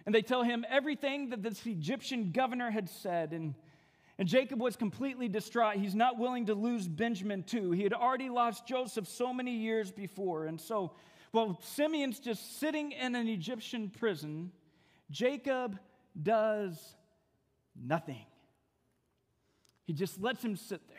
And 0.05 0.15
they 0.15 0.21
tell 0.21 0.43
him 0.43 0.67
everything 0.69 1.31
that 1.31 1.43
this 1.43 1.65
Egyptian 1.65 2.31
governor 2.31 2.71
had 2.71 2.91
said. 2.91 3.33
And, 3.33 3.55
and 4.19 4.29
Jacob 4.29 4.61
was 4.61 4.77
completely 4.77 5.29
distraught. 5.29 5.77
He's 5.77 5.95
not 5.95 6.19
willing 6.19 6.47
to 6.47 6.55
lose 6.55 6.87
Benjamin, 6.87 7.43
too. 7.43 7.71
He 7.71 7.85
had 7.85 7.95
already 7.95 8.29
lost 8.29 8.67
Joseph 8.67 9.09
so 9.09 9.33
many 9.33 9.53
years 9.53 9.91
before. 9.91 10.45
And 10.45 10.61
so, 10.61 10.93
while 11.33 11.59
Simeon's 11.63 12.21
just 12.21 12.61
sitting 12.61 12.93
in 12.93 13.15
an 13.15 13.27
Egyptian 13.27 13.91
prison, 13.91 14.53
Jacob 15.11 15.79
does 16.21 16.79
nothing. 17.75 18.27
He 19.85 19.95
just 19.95 20.21
lets 20.21 20.45
him 20.45 20.57
sit 20.57 20.87
there 20.89 20.99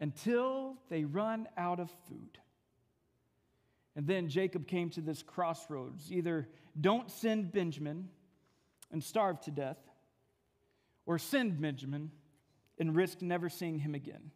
until 0.00 0.76
they 0.90 1.04
run 1.04 1.48
out 1.56 1.78
of 1.78 1.90
food. 2.08 2.38
And 3.94 4.06
then 4.06 4.28
Jacob 4.28 4.66
came 4.66 4.90
to 4.90 5.00
this 5.00 5.22
crossroads 5.22 6.10
either 6.10 6.48
don't 6.80 7.10
send 7.10 7.52
Benjamin 7.52 8.08
and 8.90 9.02
starve 9.02 9.40
to 9.42 9.50
death, 9.50 9.78
or 11.06 11.18
send 11.18 11.60
Benjamin 11.60 12.10
and 12.78 12.94
risk 12.94 13.22
never 13.22 13.48
seeing 13.48 13.78
him 13.78 13.94
again. 13.94 14.30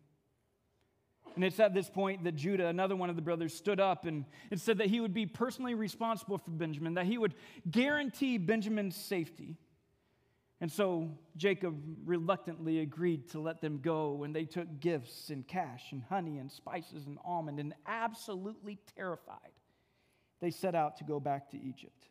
And 1.37 1.45
it's 1.45 1.61
at 1.61 1.75
this 1.75 1.89
point 1.89 2.25
that 2.25 2.35
Judah, 2.35 2.67
another 2.67 2.97
one 2.97 3.11
of 3.11 3.17
the 3.17 3.23
brothers, 3.23 3.55
stood 3.55 3.79
up 3.79 4.07
and, 4.07 4.25
and 4.51 4.59
said 4.59 4.79
that 4.79 4.87
he 4.87 5.01
would 5.01 5.13
be 5.13 5.27
personally 5.27 5.75
responsible 5.75 6.39
for 6.39 6.51
Benjamin, 6.51 6.95
that 6.95 7.05
he 7.05 7.19
would 7.19 7.35
guarantee 7.71 8.39
Benjamin's 8.39 8.97
safety. 8.97 9.59
And 10.63 10.73
so 10.73 11.11
Jacob 11.37 11.79
reluctantly 12.07 12.81
agreed 12.81 13.29
to 13.33 13.41
let 13.41 13.61
them 13.61 13.81
go, 13.83 14.25
and 14.25 14.35
they 14.35 14.47
took 14.47 14.81
gifts 14.81 15.29
and 15.29 15.47
cash 15.47 15.93
and 15.93 16.03
honey 16.09 16.39
and 16.39 16.51
spices 16.51 17.07
and 17.07 17.19
almond, 17.23 17.61
and 17.61 17.75
absolutely 17.87 18.79
terrified, 18.97 19.53
they 20.41 20.51
set 20.51 20.75
out 20.75 20.97
to 20.97 21.05
go 21.05 21.21
back 21.21 21.51
to 21.51 21.59
Egypt. 21.59 22.09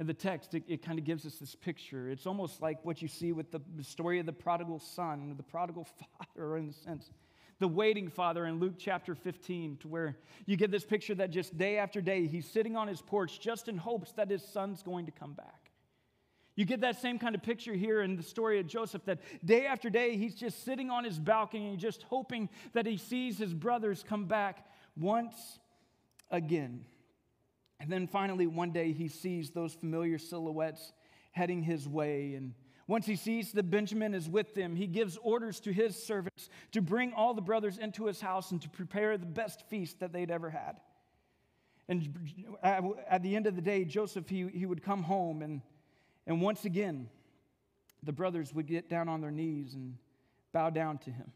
In 0.00 0.08
the 0.08 0.14
text, 0.14 0.54
it, 0.54 0.64
it 0.66 0.82
kind 0.82 0.98
of 0.98 1.04
gives 1.04 1.24
us 1.24 1.36
this 1.36 1.54
picture. 1.54 2.10
It's 2.10 2.26
almost 2.26 2.60
like 2.60 2.84
what 2.84 3.00
you 3.02 3.06
see 3.06 3.30
with 3.30 3.52
the 3.52 3.60
story 3.84 4.18
of 4.18 4.26
the 4.26 4.32
prodigal 4.32 4.80
son, 4.80 5.34
the 5.36 5.42
prodigal 5.44 5.86
father, 6.34 6.56
in 6.56 6.70
a 6.70 6.72
sense, 6.72 7.10
the 7.60 7.68
waiting 7.68 8.08
father 8.08 8.46
in 8.46 8.58
Luke 8.58 8.74
chapter 8.78 9.14
15, 9.14 9.76
to 9.82 9.88
where 9.88 10.16
you 10.46 10.56
get 10.56 10.70
this 10.70 10.84
picture 10.84 11.14
that 11.14 11.30
just 11.30 11.56
day 11.56 11.78
after 11.78 12.00
day, 12.00 12.26
he's 12.26 12.46
sitting 12.46 12.74
on 12.74 12.88
his 12.88 13.00
porch 13.00 13.38
just 13.38 13.68
in 13.68 13.76
hopes 13.76 14.12
that 14.12 14.30
his 14.30 14.42
son's 14.42 14.82
going 14.82 15.06
to 15.06 15.12
come 15.12 15.34
back. 15.34 15.70
You 16.56 16.64
get 16.64 16.80
that 16.80 17.00
same 17.00 17.18
kind 17.18 17.34
of 17.34 17.42
picture 17.42 17.74
here 17.74 18.00
in 18.00 18.16
the 18.16 18.22
story 18.22 18.58
of 18.58 18.66
Joseph 18.66 19.04
that 19.04 19.20
day 19.44 19.66
after 19.66 19.88
day, 19.90 20.16
he's 20.16 20.34
just 20.34 20.64
sitting 20.64 20.90
on 20.90 21.04
his 21.04 21.18
balcony, 21.18 21.76
just 21.76 22.02
hoping 22.04 22.48
that 22.72 22.86
he 22.86 22.96
sees 22.96 23.38
his 23.38 23.54
brothers 23.54 24.04
come 24.06 24.24
back 24.24 24.66
once 24.98 25.58
again. 26.30 26.84
And 27.78 27.90
then 27.90 28.06
finally, 28.06 28.46
one 28.46 28.72
day, 28.72 28.92
he 28.92 29.08
sees 29.08 29.50
those 29.50 29.72
familiar 29.72 30.18
silhouettes 30.18 30.92
heading 31.32 31.62
his 31.62 31.88
way. 31.88 32.34
And 32.34 32.54
once 32.90 33.06
he 33.06 33.16
sees 33.16 33.52
that 33.52 33.70
Benjamin 33.70 34.14
is 34.14 34.28
with 34.28 34.54
them, 34.54 34.74
he 34.74 34.86
gives 34.86 35.16
orders 35.22 35.60
to 35.60 35.72
his 35.72 35.94
servants 35.94 36.50
to 36.72 36.82
bring 36.82 37.12
all 37.12 37.34
the 37.34 37.40
brothers 37.40 37.78
into 37.78 38.06
his 38.06 38.20
house 38.20 38.50
and 38.50 38.60
to 38.62 38.68
prepare 38.68 39.16
the 39.16 39.26
best 39.26 39.62
feast 39.68 40.00
that 40.00 40.12
they'd 40.12 40.30
ever 40.30 40.50
had. 40.50 40.80
And 41.88 42.12
at 42.62 43.22
the 43.22 43.34
end 43.36 43.46
of 43.46 43.56
the 43.56 43.62
day, 43.62 43.84
Joseph, 43.84 44.28
he, 44.28 44.46
he 44.48 44.66
would 44.66 44.82
come 44.82 45.02
home, 45.02 45.40
and, 45.42 45.62
and 46.26 46.42
once 46.42 46.64
again, 46.64 47.08
the 48.02 48.12
brothers 48.12 48.52
would 48.54 48.66
get 48.66 48.90
down 48.90 49.08
on 49.08 49.20
their 49.20 49.30
knees 49.30 49.74
and 49.74 49.96
bow 50.52 50.70
down 50.70 50.98
to 50.98 51.10
him. 51.10 51.32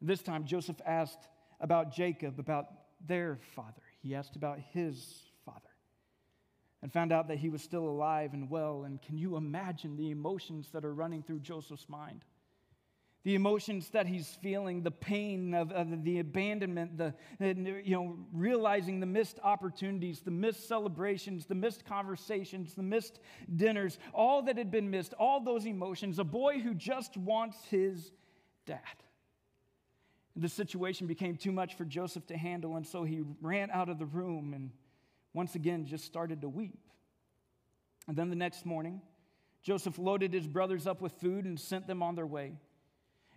This 0.00 0.22
time, 0.22 0.44
Joseph 0.44 0.80
asked 0.86 1.28
about 1.60 1.92
Jacob, 1.92 2.38
about 2.38 2.66
their 3.06 3.38
father 3.54 3.82
he 4.02 4.14
asked 4.14 4.36
about 4.36 4.58
his 4.72 5.29
and 6.82 6.92
found 6.92 7.12
out 7.12 7.28
that 7.28 7.38
he 7.38 7.48
was 7.48 7.62
still 7.62 7.84
alive 7.84 8.32
and 8.32 8.48
well. 8.48 8.84
And 8.84 9.00
can 9.02 9.18
you 9.18 9.36
imagine 9.36 9.96
the 9.96 10.10
emotions 10.10 10.70
that 10.72 10.84
are 10.84 10.94
running 10.94 11.22
through 11.22 11.40
Joseph's 11.40 11.88
mind? 11.88 12.24
The 13.22 13.34
emotions 13.34 13.90
that 13.90 14.06
he's 14.06 14.38
feeling, 14.42 14.82
the 14.82 14.90
pain 14.90 15.52
of, 15.52 15.72
of 15.72 16.04
the 16.04 16.20
abandonment, 16.20 16.96
the, 16.96 17.14
you 17.38 17.94
know, 17.94 18.16
realizing 18.32 18.98
the 18.98 19.04
missed 19.04 19.38
opportunities, 19.44 20.20
the 20.20 20.30
missed 20.30 20.66
celebrations, 20.66 21.44
the 21.44 21.54
missed 21.54 21.84
conversations, 21.84 22.72
the 22.72 22.82
missed 22.82 23.20
dinners, 23.56 23.98
all 24.14 24.40
that 24.44 24.56
had 24.56 24.70
been 24.70 24.90
missed, 24.90 25.12
all 25.18 25.38
those 25.38 25.66
emotions. 25.66 26.18
A 26.18 26.24
boy 26.24 26.60
who 26.60 26.72
just 26.72 27.14
wants 27.18 27.62
his 27.66 28.10
dad. 28.64 28.78
The 30.34 30.48
situation 30.48 31.06
became 31.06 31.36
too 31.36 31.52
much 31.52 31.76
for 31.76 31.84
Joseph 31.84 32.26
to 32.28 32.38
handle, 32.38 32.76
and 32.76 32.86
so 32.86 33.04
he 33.04 33.22
ran 33.42 33.70
out 33.70 33.90
of 33.90 33.98
the 33.98 34.06
room 34.06 34.54
and 34.54 34.70
once 35.32 35.54
again 35.54 35.86
just 35.86 36.04
started 36.04 36.40
to 36.40 36.48
weep. 36.48 36.78
And 38.08 38.16
then 38.16 38.30
the 38.30 38.36
next 38.36 38.66
morning, 38.66 39.00
Joseph 39.62 39.98
loaded 39.98 40.32
his 40.32 40.46
brothers 40.46 40.86
up 40.86 41.00
with 41.00 41.12
food 41.12 41.44
and 41.44 41.58
sent 41.58 41.86
them 41.86 42.02
on 42.02 42.14
their 42.14 42.26
way. 42.26 42.54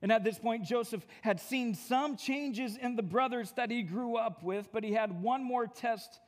And 0.01 0.11
at 0.11 0.23
this 0.23 0.37
point, 0.37 0.65
Joseph 0.65 1.05
had 1.21 1.39
seen 1.39 1.75
some 1.75 2.17
changes 2.17 2.75
in 2.75 2.95
the 2.95 3.03
brothers 3.03 3.53
that 3.53 3.71
he 3.71 3.83
grew 3.83 4.17
up 4.17 4.43
with, 4.43 4.69
but 4.71 4.83
he 4.83 4.91
had 4.91 5.21
one 5.21 5.43
more 5.43 5.67
test 5.67 6.19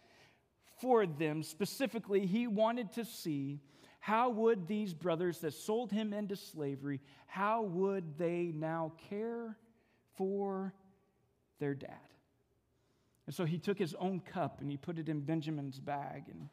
for 0.80 1.06
them. 1.06 1.44
Specifically, 1.44 2.26
he 2.26 2.48
wanted 2.48 2.94
to 2.94 3.04
see 3.04 3.60
how 4.00 4.30
would 4.30 4.68
these 4.68 4.94
brothers 4.94 5.40
that 5.40 5.54
sold 5.54 5.92
him 5.92 6.14
into 6.14 6.36
slavery, 6.36 7.02
how 7.26 7.64
would 7.64 8.18
they 8.18 8.52
now 8.54 8.94
care 9.10 9.58
for 10.16 10.74
their 11.60 11.74
dad. 11.74 12.15
And 13.26 13.36
so 13.36 13.46
he 13.46 13.58
took 13.58 13.78
his 13.78 13.96
own 13.96 14.20
cup 14.20 14.62
and 14.62 14.70
he 14.70 14.78
put 14.78 14.98
it 14.98 15.10
in 15.10 15.22
Benjamin's 15.22 15.80
bag 15.80 16.26
and 16.30 16.50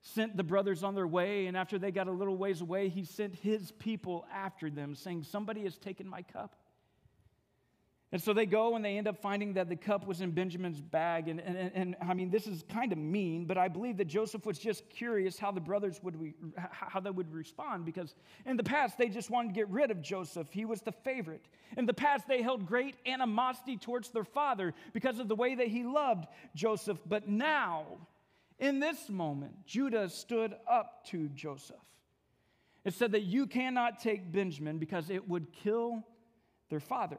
sent 0.00 0.36
the 0.36 0.42
brothers 0.42 0.82
on 0.82 0.94
their 0.94 1.06
way. 1.06 1.46
And 1.46 1.56
after 1.56 1.78
they 1.78 1.90
got 1.90 2.08
a 2.08 2.12
little 2.12 2.36
ways 2.36 2.60
away, 2.60 2.88
he 2.88 3.04
sent 3.04 3.34
his 3.34 3.72
people 3.72 4.26
after 4.32 4.70
them, 4.70 4.94
saying, 4.94 5.24
Somebody 5.24 5.64
has 5.64 5.76
taken 5.76 6.08
my 6.08 6.22
cup. 6.22 6.56
And 8.12 8.22
so 8.22 8.34
they 8.34 8.44
go 8.44 8.76
and 8.76 8.84
they 8.84 8.98
end 8.98 9.08
up 9.08 9.22
finding 9.22 9.54
that 9.54 9.70
the 9.70 9.76
cup 9.76 10.06
was 10.06 10.20
in 10.20 10.32
Benjamin's 10.32 10.82
bag. 10.82 11.28
And, 11.28 11.40
and, 11.40 11.72
and, 11.74 11.96
I 12.06 12.12
mean, 12.12 12.28
this 12.28 12.46
is 12.46 12.62
kind 12.68 12.92
of 12.92 12.98
mean, 12.98 13.46
but 13.46 13.56
I 13.56 13.68
believe 13.68 13.96
that 13.96 14.04
Joseph 14.04 14.44
was 14.44 14.58
just 14.58 14.88
curious 14.90 15.38
how 15.38 15.50
the 15.50 15.62
brothers 15.62 15.98
would, 16.02 16.20
re, 16.20 16.34
how 16.70 17.00
they 17.00 17.10
would 17.10 17.32
respond 17.32 17.86
because 17.86 18.14
in 18.44 18.58
the 18.58 18.64
past 18.64 18.98
they 18.98 19.08
just 19.08 19.30
wanted 19.30 19.48
to 19.48 19.54
get 19.54 19.68
rid 19.70 19.90
of 19.90 20.02
Joseph. 20.02 20.48
He 20.50 20.66
was 20.66 20.82
the 20.82 20.92
favorite. 20.92 21.46
In 21.78 21.86
the 21.86 21.94
past 21.94 22.28
they 22.28 22.42
held 22.42 22.66
great 22.66 22.96
animosity 23.06 23.78
towards 23.78 24.10
their 24.10 24.24
father 24.24 24.74
because 24.92 25.18
of 25.18 25.28
the 25.28 25.36
way 25.36 25.54
that 25.54 25.68
he 25.68 25.82
loved 25.82 26.26
Joseph. 26.54 26.98
But 27.06 27.28
now, 27.28 27.86
in 28.58 28.78
this 28.78 29.08
moment, 29.08 29.64
Judah 29.64 30.10
stood 30.10 30.54
up 30.70 31.06
to 31.06 31.30
Joseph. 31.30 31.76
It 32.84 32.92
said 32.92 33.12
that 33.12 33.22
you 33.22 33.46
cannot 33.46 34.00
take 34.00 34.30
Benjamin 34.30 34.76
because 34.76 35.08
it 35.08 35.26
would 35.26 35.50
kill 35.52 36.04
their 36.68 36.80
father. 36.80 37.18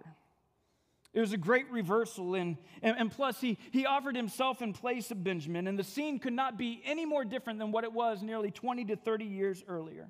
It 1.13 1.19
was 1.19 1.32
a 1.32 1.38
great 1.38 1.69
reversal. 1.69 2.36
And, 2.36 2.58
and, 2.82 2.97
and, 2.97 3.12
plus, 3.12 3.39
he, 3.39 3.58
he 3.71 3.86
offered 3.86 4.15
himself 4.15 4.62
in 4.62 4.73
place 4.73 5.12
of 5.12 5.23
Benjamin, 5.23 5.67
and 5.67 5.78
the 5.78 5.84
scene 5.84 6.19
could 6.19 6.34
not 6.34 6.58
be 6.58 6.82
any 6.86 7.06
more 7.06 7.23
different 7.23 7.60
than 7.60 7.71
what 7.71 7.84
it 7.84 7.93
was 7.93 8.23
nearly 8.23 8.49
20 8.49 8.86
to 8.86 8.95
30 8.95 9.26
years 9.26 9.63
earlier. 9.67 10.10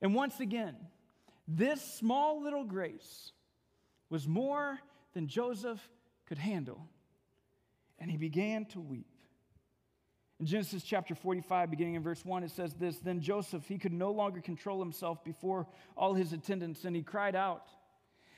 And 0.00 0.14
once 0.14 0.40
again, 0.40 0.76
this 1.46 1.82
small 1.82 2.42
little 2.42 2.64
grace 2.64 3.32
was 4.08 4.26
more 4.26 4.78
than 5.12 5.28
Joseph 5.28 5.80
could 6.26 6.38
handle. 6.38 6.88
And 7.98 8.10
he 8.10 8.16
began 8.16 8.64
to 8.66 8.80
weep. 8.80 9.06
In 10.38 10.44
Genesis 10.44 10.82
chapter 10.82 11.14
45, 11.14 11.70
beginning 11.70 11.94
in 11.94 12.02
verse 12.02 12.22
1, 12.24 12.44
it 12.44 12.50
says 12.50 12.74
this 12.74 12.98
Then 12.98 13.20
Joseph, 13.20 13.66
he 13.66 13.78
could 13.78 13.92
no 13.92 14.10
longer 14.12 14.40
control 14.40 14.78
himself 14.78 15.24
before 15.24 15.66
all 15.96 16.14
his 16.14 16.32
attendants, 16.32 16.84
and 16.84 16.94
he 16.94 17.02
cried 17.02 17.34
out, 17.34 17.70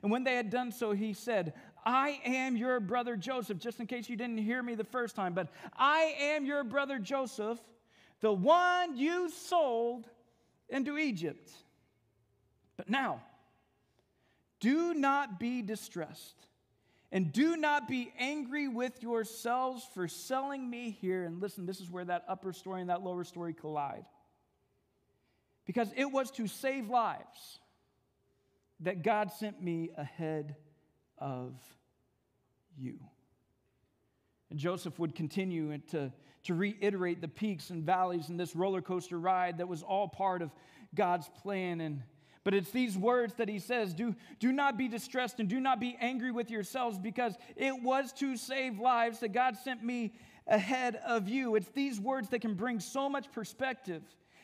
And 0.00 0.10
when 0.10 0.24
they 0.24 0.34
had 0.34 0.50
done 0.50 0.72
so, 0.72 0.92
he 0.92 1.12
said, 1.12 1.54
I 1.84 2.20
am 2.24 2.56
your 2.56 2.80
brother 2.80 3.16
Joseph, 3.16 3.58
just 3.58 3.80
in 3.80 3.86
case 3.86 4.08
you 4.08 4.16
didn't 4.16 4.38
hear 4.38 4.62
me 4.62 4.74
the 4.74 4.84
first 4.84 5.16
time, 5.16 5.34
but 5.34 5.48
I 5.76 6.14
am 6.18 6.46
your 6.46 6.64
brother 6.64 6.98
Joseph, 6.98 7.58
the 8.20 8.32
one 8.32 8.96
you 8.96 9.30
sold 9.30 10.08
into 10.68 10.96
Egypt. 10.96 11.50
But 12.76 12.88
now, 12.88 13.22
do 14.60 14.94
not 14.94 15.40
be 15.40 15.60
distressed 15.60 16.46
and 17.10 17.32
do 17.32 17.56
not 17.56 17.88
be 17.88 18.12
angry 18.18 18.68
with 18.68 19.02
yourselves 19.02 19.86
for 19.92 20.08
selling 20.08 20.68
me 20.68 20.96
here. 21.00 21.24
And 21.24 21.42
listen, 21.42 21.66
this 21.66 21.80
is 21.80 21.90
where 21.90 22.04
that 22.06 22.24
upper 22.26 22.52
story 22.52 22.80
and 22.80 22.88
that 22.88 23.02
lower 23.02 23.24
story 23.24 23.52
collide. 23.52 24.06
Because 25.66 25.88
it 25.94 26.10
was 26.10 26.30
to 26.32 26.46
save 26.46 26.88
lives 26.88 27.58
that 28.82 29.02
God 29.02 29.32
sent 29.32 29.62
me 29.62 29.90
ahead 29.96 30.56
of 31.18 31.54
you. 32.76 32.98
And 34.50 34.58
Joseph 34.58 34.98
would 34.98 35.14
continue 35.14 35.78
to, 35.90 36.12
to 36.44 36.54
reiterate 36.54 37.20
the 37.20 37.28
peaks 37.28 37.70
and 37.70 37.84
valleys 37.84 38.28
in 38.28 38.36
this 38.36 38.54
roller 38.54 38.82
coaster 38.82 39.18
ride 39.18 39.58
that 39.58 39.68
was 39.68 39.82
all 39.82 40.08
part 40.08 40.42
of 40.42 40.50
God's 40.94 41.28
plan. 41.42 41.80
And 41.80 42.02
but 42.44 42.54
it's 42.54 42.70
these 42.70 42.98
words 42.98 43.34
that 43.34 43.48
he 43.48 43.58
says 43.58 43.94
do, 43.94 44.14
do 44.40 44.52
not 44.52 44.76
be 44.76 44.88
distressed 44.88 45.38
and 45.38 45.48
do 45.48 45.60
not 45.60 45.80
be 45.80 45.96
angry 46.00 46.32
with 46.32 46.50
yourselves 46.50 46.98
because 46.98 47.36
it 47.56 47.82
was 47.82 48.12
to 48.14 48.36
save 48.36 48.78
lives 48.80 49.20
that 49.20 49.32
God 49.32 49.56
sent 49.56 49.82
me 49.82 50.12
ahead 50.46 50.96
of 51.06 51.28
you. 51.28 51.54
It's 51.54 51.68
these 51.68 52.00
words 52.00 52.28
that 52.30 52.40
can 52.40 52.54
bring 52.54 52.80
so 52.80 53.08
much 53.08 53.30
perspective, 53.30 54.02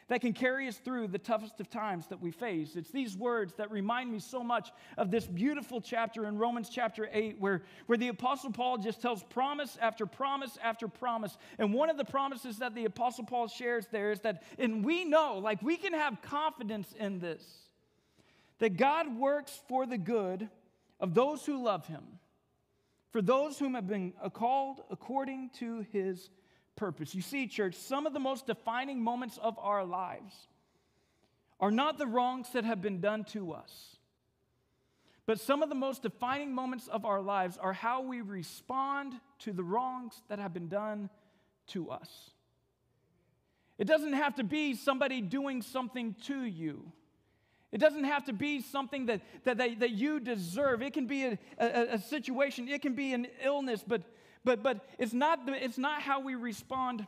that 0.08 0.22
can 0.22 0.32
carry 0.32 0.66
us 0.68 0.76
through 0.76 1.08
the 1.08 1.18
toughest 1.18 1.60
of 1.60 1.68
times 1.70 2.06
that 2.08 2.20
we 2.20 2.30
face. 2.30 2.76
It's 2.76 2.90
these 2.90 3.16
words 3.16 3.54
that 3.58 3.70
remind 3.70 4.10
me 4.10 4.18
so 4.18 4.42
much 4.42 4.70
of 4.96 5.10
this 5.10 5.26
beautiful 5.26 5.80
chapter 5.80 6.26
in 6.26 6.38
Romans 6.38 6.70
chapter 6.70 7.08
8, 7.12 7.36
where, 7.38 7.62
where 7.86 7.98
the 7.98 8.08
Apostle 8.08 8.50
Paul 8.50 8.78
just 8.78 9.02
tells 9.02 9.22
promise 9.24 9.76
after 9.80 10.06
promise 10.06 10.58
after 10.62 10.88
promise. 10.88 11.36
And 11.58 11.74
one 11.74 11.90
of 11.90 11.98
the 11.98 12.06
promises 12.06 12.58
that 12.58 12.74
the 12.74 12.86
Apostle 12.86 13.24
Paul 13.24 13.48
shares 13.48 13.86
there 13.92 14.10
is 14.10 14.20
that, 14.20 14.44
and 14.58 14.82
we 14.84 15.04
know, 15.04 15.38
like 15.38 15.62
we 15.62 15.76
can 15.76 15.92
have 15.92 16.22
confidence 16.22 16.94
in 16.98 17.18
this 17.18 17.44
that 18.58 18.76
God 18.76 19.16
works 19.16 19.60
for 19.68 19.86
the 19.86 19.98
good 19.98 20.48
of 20.98 21.14
those 21.14 21.46
who 21.46 21.62
love 21.62 21.86
him, 21.86 22.02
for 23.10 23.22
those 23.22 23.58
whom 23.58 23.74
have 23.74 23.86
been 23.86 24.12
called 24.32 24.82
according 24.90 25.50
to 25.58 25.86
his 25.92 26.28
purpose. 26.78 27.14
You 27.14 27.20
see, 27.20 27.46
church, 27.46 27.74
some 27.74 28.06
of 28.06 28.14
the 28.14 28.20
most 28.20 28.46
defining 28.46 29.02
moments 29.02 29.38
of 29.42 29.58
our 29.58 29.84
lives 29.84 30.34
are 31.60 31.72
not 31.72 31.98
the 31.98 32.06
wrongs 32.06 32.50
that 32.52 32.64
have 32.64 32.80
been 32.80 33.00
done 33.00 33.24
to 33.24 33.52
us, 33.52 33.96
but 35.26 35.40
some 35.40 35.62
of 35.62 35.68
the 35.68 35.74
most 35.74 36.02
defining 36.02 36.54
moments 36.54 36.88
of 36.88 37.04
our 37.04 37.20
lives 37.20 37.58
are 37.58 37.72
how 37.72 38.00
we 38.00 38.22
respond 38.22 39.12
to 39.40 39.52
the 39.52 39.64
wrongs 39.64 40.22
that 40.28 40.38
have 40.38 40.54
been 40.54 40.68
done 40.68 41.10
to 41.66 41.90
us. 41.90 42.30
It 43.76 43.86
doesn't 43.86 44.14
have 44.14 44.36
to 44.36 44.44
be 44.44 44.74
somebody 44.74 45.20
doing 45.20 45.60
something 45.62 46.14
to 46.26 46.42
you. 46.42 46.92
It 47.70 47.78
doesn't 47.78 48.04
have 48.04 48.24
to 48.24 48.32
be 48.32 48.62
something 48.62 49.06
that, 49.06 49.20
that, 49.44 49.58
that, 49.58 49.80
that 49.80 49.90
you 49.90 50.20
deserve. 50.20 50.80
It 50.80 50.94
can 50.94 51.06
be 51.06 51.24
a, 51.24 51.38
a, 51.58 51.94
a, 51.94 51.98
situation, 51.98 52.68
it 52.68 52.80
can 52.80 52.94
be 52.94 53.12
an 53.12 53.26
illness, 53.44 53.84
but, 53.86 54.02
but, 54.44 54.62
but 54.62 54.86
it's, 54.98 55.12
not 55.12 55.46
the, 55.46 55.52
it's 55.52 55.78
not 55.78 56.02
how 56.02 56.20
we 56.20 56.34
respond. 56.34 57.06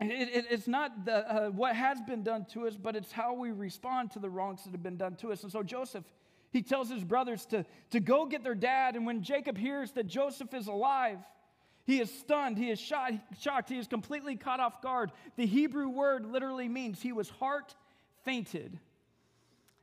It, 0.00 0.28
it, 0.28 0.46
it's 0.50 0.68
not 0.68 1.04
the, 1.04 1.46
uh, 1.46 1.48
what 1.48 1.74
has 1.74 2.00
been 2.00 2.22
done 2.22 2.46
to 2.52 2.66
us, 2.66 2.76
but 2.76 2.96
it's 2.96 3.12
how 3.12 3.34
we 3.34 3.50
respond 3.50 4.12
to 4.12 4.18
the 4.18 4.30
wrongs 4.30 4.64
that 4.64 4.70
have 4.70 4.82
been 4.82 4.96
done 4.96 5.16
to 5.16 5.32
us. 5.32 5.42
And 5.42 5.50
so 5.52 5.62
Joseph, 5.62 6.04
he 6.50 6.62
tells 6.62 6.88
his 6.88 7.04
brothers 7.04 7.44
to, 7.46 7.64
to 7.90 8.00
go 8.00 8.26
get 8.26 8.44
their 8.44 8.54
dad. 8.54 8.96
And 8.96 9.04
when 9.06 9.22
Jacob 9.22 9.58
hears 9.58 9.92
that 9.92 10.06
Joseph 10.06 10.54
is 10.54 10.68
alive, 10.68 11.18
he 11.84 12.00
is 12.00 12.12
stunned, 12.20 12.58
he 12.58 12.70
is 12.70 12.78
shot, 12.78 13.12
shocked, 13.40 13.70
he 13.70 13.78
is 13.78 13.86
completely 13.86 14.36
caught 14.36 14.60
off 14.60 14.82
guard. 14.82 15.10
The 15.36 15.46
Hebrew 15.46 15.88
word 15.88 16.26
literally 16.26 16.68
means 16.68 17.00
he 17.00 17.12
was 17.12 17.30
heart 17.30 17.74
fainted. 18.24 18.78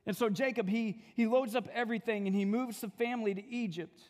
And 0.06 0.16
so 0.16 0.28
Jacob, 0.28 0.68
he, 0.68 1.02
he 1.14 1.26
loads 1.26 1.56
up 1.56 1.68
everything 1.74 2.28
and 2.28 2.36
he 2.36 2.44
moves 2.44 2.80
the 2.80 2.88
family 2.90 3.34
to 3.34 3.44
Egypt. 3.48 4.00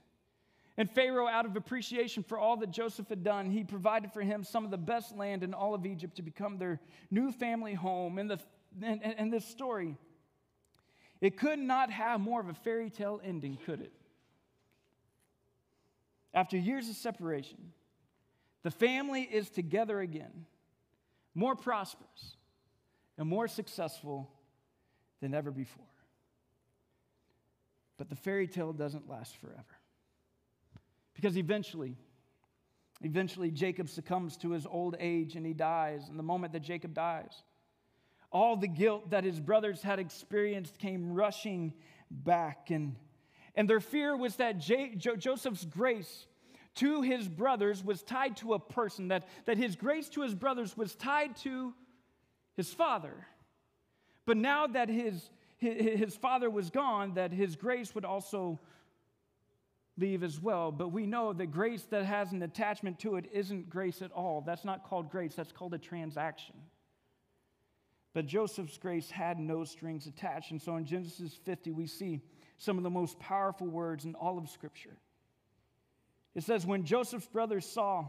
And 0.78 0.90
Pharaoh, 0.90 1.26
out 1.26 1.46
of 1.46 1.56
appreciation 1.56 2.22
for 2.22 2.38
all 2.38 2.56
that 2.58 2.70
Joseph 2.70 3.08
had 3.08 3.24
done, 3.24 3.50
he 3.50 3.64
provided 3.64 4.12
for 4.12 4.20
him 4.20 4.44
some 4.44 4.64
of 4.64 4.70
the 4.70 4.76
best 4.76 5.16
land 5.16 5.42
in 5.42 5.54
all 5.54 5.74
of 5.74 5.86
Egypt 5.86 6.16
to 6.16 6.22
become 6.22 6.58
their 6.58 6.80
new 7.10 7.32
family 7.32 7.72
home. 7.72 8.18
And, 8.18 8.30
the, 8.30 8.38
and, 8.82 9.02
and 9.02 9.32
this 9.32 9.46
story, 9.46 9.96
it 11.20 11.38
could 11.38 11.58
not 11.58 11.90
have 11.90 12.20
more 12.20 12.40
of 12.40 12.48
a 12.48 12.54
fairy 12.54 12.90
tale 12.90 13.20
ending, 13.24 13.56
could 13.64 13.80
it? 13.80 13.92
After 16.34 16.58
years 16.58 16.90
of 16.90 16.96
separation, 16.96 17.72
the 18.62 18.70
family 18.70 19.22
is 19.22 19.48
together 19.48 20.00
again, 20.00 20.44
more 21.34 21.56
prosperous 21.56 22.36
and 23.16 23.26
more 23.26 23.48
successful 23.48 24.30
than 25.22 25.32
ever 25.32 25.50
before. 25.50 25.84
But 27.96 28.10
the 28.10 28.16
fairy 28.16 28.46
tale 28.46 28.74
doesn't 28.74 29.08
last 29.08 29.38
forever. 29.38 29.64
Because 31.16 31.36
eventually, 31.38 31.96
eventually 33.00 33.50
Jacob 33.50 33.88
succumbs 33.88 34.36
to 34.38 34.50
his 34.50 34.66
old 34.66 34.96
age 35.00 35.34
and 35.34 35.44
he 35.44 35.54
dies. 35.54 36.08
And 36.08 36.18
the 36.18 36.22
moment 36.22 36.52
that 36.52 36.60
Jacob 36.60 36.94
dies, 36.94 37.42
all 38.30 38.56
the 38.56 38.68
guilt 38.68 39.10
that 39.10 39.24
his 39.24 39.40
brothers 39.40 39.82
had 39.82 39.98
experienced 39.98 40.78
came 40.78 41.14
rushing 41.14 41.72
back. 42.10 42.70
And, 42.70 42.96
and 43.54 43.68
their 43.68 43.80
fear 43.80 44.16
was 44.16 44.36
that 44.36 44.58
J- 44.58 44.94
jo- 44.94 45.16
Joseph's 45.16 45.64
grace 45.64 46.26
to 46.76 47.00
his 47.00 47.26
brothers 47.26 47.82
was 47.82 48.02
tied 48.02 48.36
to 48.36 48.52
a 48.52 48.58
person, 48.58 49.08
that, 49.08 49.26
that 49.46 49.56
his 49.56 49.74
grace 49.74 50.10
to 50.10 50.20
his 50.20 50.34
brothers 50.34 50.76
was 50.76 50.94
tied 50.94 51.34
to 51.36 51.72
his 52.54 52.72
father. 52.74 53.26
But 54.26 54.36
now 54.36 54.66
that 54.66 54.90
his, 54.90 55.30
his 55.56 56.14
father 56.14 56.50
was 56.50 56.68
gone, 56.68 57.14
that 57.14 57.32
his 57.32 57.56
grace 57.56 57.94
would 57.94 58.04
also 58.04 58.60
leave 59.98 60.22
as 60.22 60.40
well. 60.40 60.70
But 60.70 60.88
we 60.88 61.06
know 61.06 61.32
that 61.32 61.46
grace 61.46 61.82
that 61.90 62.04
has 62.04 62.32
an 62.32 62.42
attachment 62.42 62.98
to 63.00 63.16
it 63.16 63.26
isn't 63.32 63.70
grace 63.70 64.02
at 64.02 64.12
all. 64.12 64.40
That's 64.40 64.64
not 64.64 64.84
called 64.84 65.10
grace, 65.10 65.34
that's 65.34 65.52
called 65.52 65.74
a 65.74 65.78
transaction. 65.78 66.54
But 68.14 68.26
Joseph's 68.26 68.78
grace 68.78 69.10
had 69.10 69.38
no 69.38 69.64
strings 69.64 70.06
attached. 70.06 70.50
And 70.50 70.60
so 70.60 70.76
in 70.76 70.86
Genesis 70.86 71.38
50, 71.44 71.72
we 71.72 71.86
see 71.86 72.20
some 72.56 72.78
of 72.78 72.84
the 72.84 72.90
most 72.90 73.18
powerful 73.18 73.66
words 73.66 74.06
in 74.06 74.14
all 74.14 74.38
of 74.38 74.48
Scripture. 74.48 74.96
It 76.34 76.42
says, 76.42 76.64
When 76.66 76.84
Joseph's 76.84 77.26
brothers 77.26 77.66
saw 77.66 78.06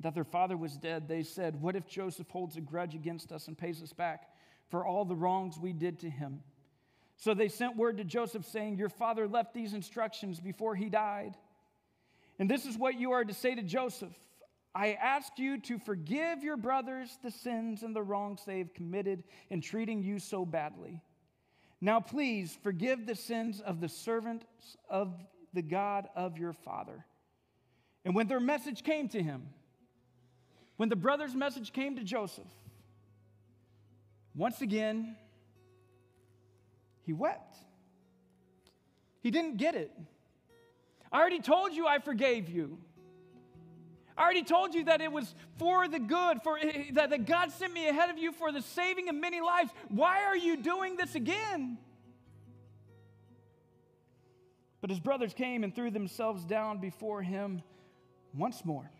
that 0.00 0.14
their 0.14 0.24
father 0.24 0.56
was 0.56 0.76
dead, 0.76 1.06
they 1.06 1.22
said, 1.22 1.60
What 1.60 1.76
if 1.76 1.86
Joseph 1.86 2.28
holds 2.28 2.56
a 2.56 2.60
grudge 2.60 2.96
against 2.96 3.30
us 3.30 3.46
and 3.46 3.56
pays 3.56 3.82
us 3.82 3.92
back? 3.92 4.28
for 4.74 4.84
all 4.84 5.04
the 5.04 5.14
wrongs 5.14 5.58
we 5.58 5.72
did 5.72 6.00
to 6.00 6.10
him. 6.10 6.42
So 7.16 7.34
they 7.34 7.48
sent 7.48 7.76
word 7.76 7.98
to 7.98 8.04
Joseph 8.04 8.44
saying, 8.44 8.76
Your 8.76 8.88
father 8.88 9.28
left 9.28 9.54
these 9.54 9.72
instructions 9.72 10.40
before 10.40 10.74
he 10.74 10.88
died. 10.88 11.36
And 12.38 12.50
this 12.50 12.66
is 12.66 12.76
what 12.76 12.98
you 12.98 13.12
are 13.12 13.24
to 13.24 13.34
say 13.34 13.54
to 13.54 13.62
Joseph 13.62 14.14
I 14.74 14.94
ask 14.94 15.38
you 15.38 15.60
to 15.62 15.78
forgive 15.78 16.42
your 16.42 16.56
brothers 16.56 17.16
the 17.22 17.30
sins 17.30 17.84
and 17.84 17.94
the 17.94 18.02
wrongs 18.02 18.40
they 18.44 18.58
have 18.58 18.74
committed 18.74 19.22
in 19.48 19.60
treating 19.60 20.02
you 20.02 20.18
so 20.18 20.44
badly. 20.44 21.00
Now, 21.80 22.00
please 22.00 22.58
forgive 22.62 23.06
the 23.06 23.14
sins 23.14 23.60
of 23.60 23.80
the 23.80 23.88
servants 23.88 24.46
of 24.88 25.14
the 25.52 25.62
God 25.62 26.08
of 26.16 26.38
your 26.38 26.52
father. 26.52 27.04
And 28.04 28.14
when 28.14 28.26
their 28.26 28.40
message 28.40 28.82
came 28.82 29.08
to 29.10 29.22
him, 29.22 29.48
when 30.76 30.88
the 30.88 30.96
brother's 30.96 31.34
message 31.34 31.72
came 31.72 31.96
to 31.96 32.02
Joseph, 32.02 32.50
once 34.34 34.60
again, 34.60 35.16
he 37.04 37.12
wept. 37.12 37.56
He 39.20 39.30
didn't 39.30 39.56
get 39.56 39.74
it. 39.74 39.92
I 41.10 41.20
already 41.20 41.40
told 41.40 41.72
you 41.72 41.86
I 41.86 41.98
forgave 41.98 42.48
you. 42.48 42.78
I 44.16 44.22
already 44.22 44.42
told 44.42 44.74
you 44.74 44.84
that 44.84 45.00
it 45.00 45.10
was 45.10 45.34
for 45.58 45.88
the 45.88 45.98
good, 45.98 46.42
for 46.42 46.58
eh, 46.58 46.70
eh, 46.72 46.82
that, 46.92 47.10
that 47.10 47.26
God 47.26 47.50
sent 47.50 47.72
me 47.72 47.88
ahead 47.88 48.10
of 48.10 48.18
you 48.18 48.32
for 48.32 48.52
the 48.52 48.62
saving 48.62 49.08
of 49.08 49.14
many 49.14 49.40
lives. 49.40 49.70
Why 49.88 50.24
are 50.24 50.36
you 50.36 50.56
doing 50.56 50.96
this 50.96 51.14
again? 51.14 51.78
But 54.80 54.90
his 54.90 55.00
brothers 55.00 55.34
came 55.34 55.64
and 55.64 55.74
threw 55.74 55.90
themselves 55.90 56.44
down 56.44 56.78
before 56.78 57.22
him 57.22 57.62
once 58.34 58.64
more. 58.64 58.90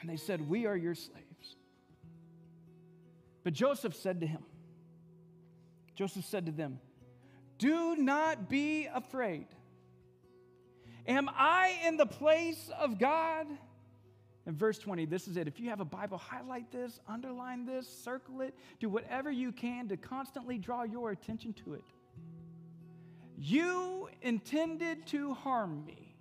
And 0.00 0.08
they 0.08 0.16
said, 0.16 0.48
We 0.48 0.66
are 0.66 0.76
your 0.76 0.94
slaves. 0.94 1.56
But 3.42 3.54
Joseph 3.54 3.96
said 3.96 4.20
to 4.20 4.26
him, 4.26 4.42
Joseph 6.00 6.24
said 6.24 6.46
to 6.46 6.52
them, 6.52 6.80
Do 7.58 7.94
not 7.94 8.48
be 8.48 8.86
afraid. 8.86 9.48
Am 11.06 11.28
I 11.28 11.76
in 11.86 11.98
the 11.98 12.06
place 12.06 12.70
of 12.80 12.98
God? 12.98 13.46
In 14.46 14.56
verse 14.56 14.78
20, 14.78 15.04
this 15.04 15.28
is 15.28 15.36
it. 15.36 15.46
If 15.46 15.60
you 15.60 15.68
have 15.68 15.80
a 15.80 15.84
Bible, 15.84 16.16
highlight 16.16 16.72
this, 16.72 17.00
underline 17.06 17.66
this, 17.66 17.86
circle 17.86 18.40
it, 18.40 18.54
do 18.78 18.88
whatever 18.88 19.30
you 19.30 19.52
can 19.52 19.88
to 19.88 19.98
constantly 19.98 20.56
draw 20.56 20.84
your 20.84 21.10
attention 21.10 21.52
to 21.64 21.74
it. 21.74 21.84
You 23.36 24.08
intended 24.22 25.06
to 25.08 25.34
harm 25.34 25.84
me, 25.84 26.16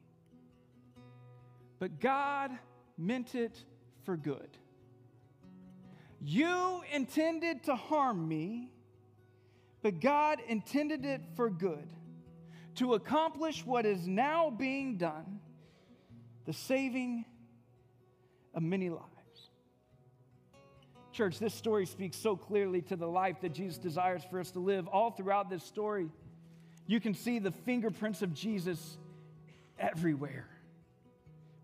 but 1.79 2.01
God 2.01 2.51
meant 2.97 3.33
it 3.33 3.63
for 4.03 4.17
good. 4.17 4.49
You 6.19 6.81
intended 6.91 7.63
to 7.63 7.77
harm 7.77 8.27
me, 8.27 8.71
but 9.81 9.99
God 9.99 10.39
intended 10.47 11.05
it 11.05 11.21
for 11.35 11.49
good, 11.49 11.87
to 12.75 12.93
accomplish 12.93 13.65
what 13.65 13.85
is 13.85 14.07
now 14.07 14.49
being 14.49 14.97
done, 14.97 15.39
the 16.45 16.53
saving 16.53 17.25
of 18.53 18.63
many 18.63 18.89
lives. 18.89 19.05
Church, 21.11 21.39
this 21.39 21.53
story 21.53 21.85
speaks 21.85 22.17
so 22.17 22.35
clearly 22.35 22.81
to 22.83 22.95
the 22.95 23.07
life 23.07 23.41
that 23.41 23.53
Jesus 23.53 23.77
desires 23.77 24.23
for 24.29 24.39
us 24.39 24.51
to 24.51 24.59
live. 24.59 24.87
All 24.87 25.11
throughout 25.11 25.49
this 25.49 25.63
story, 25.63 26.09
you 26.87 26.99
can 26.99 27.13
see 27.13 27.39
the 27.39 27.51
fingerprints 27.51 28.21
of 28.21 28.33
Jesus 28.33 28.97
everywhere. 29.77 30.47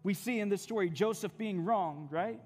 We 0.04 0.14
see 0.14 0.40
in 0.40 0.50
this 0.50 0.62
story 0.62 0.90
Joseph 0.90 1.38
being 1.38 1.64
wronged, 1.64 2.12
right? 2.12 2.42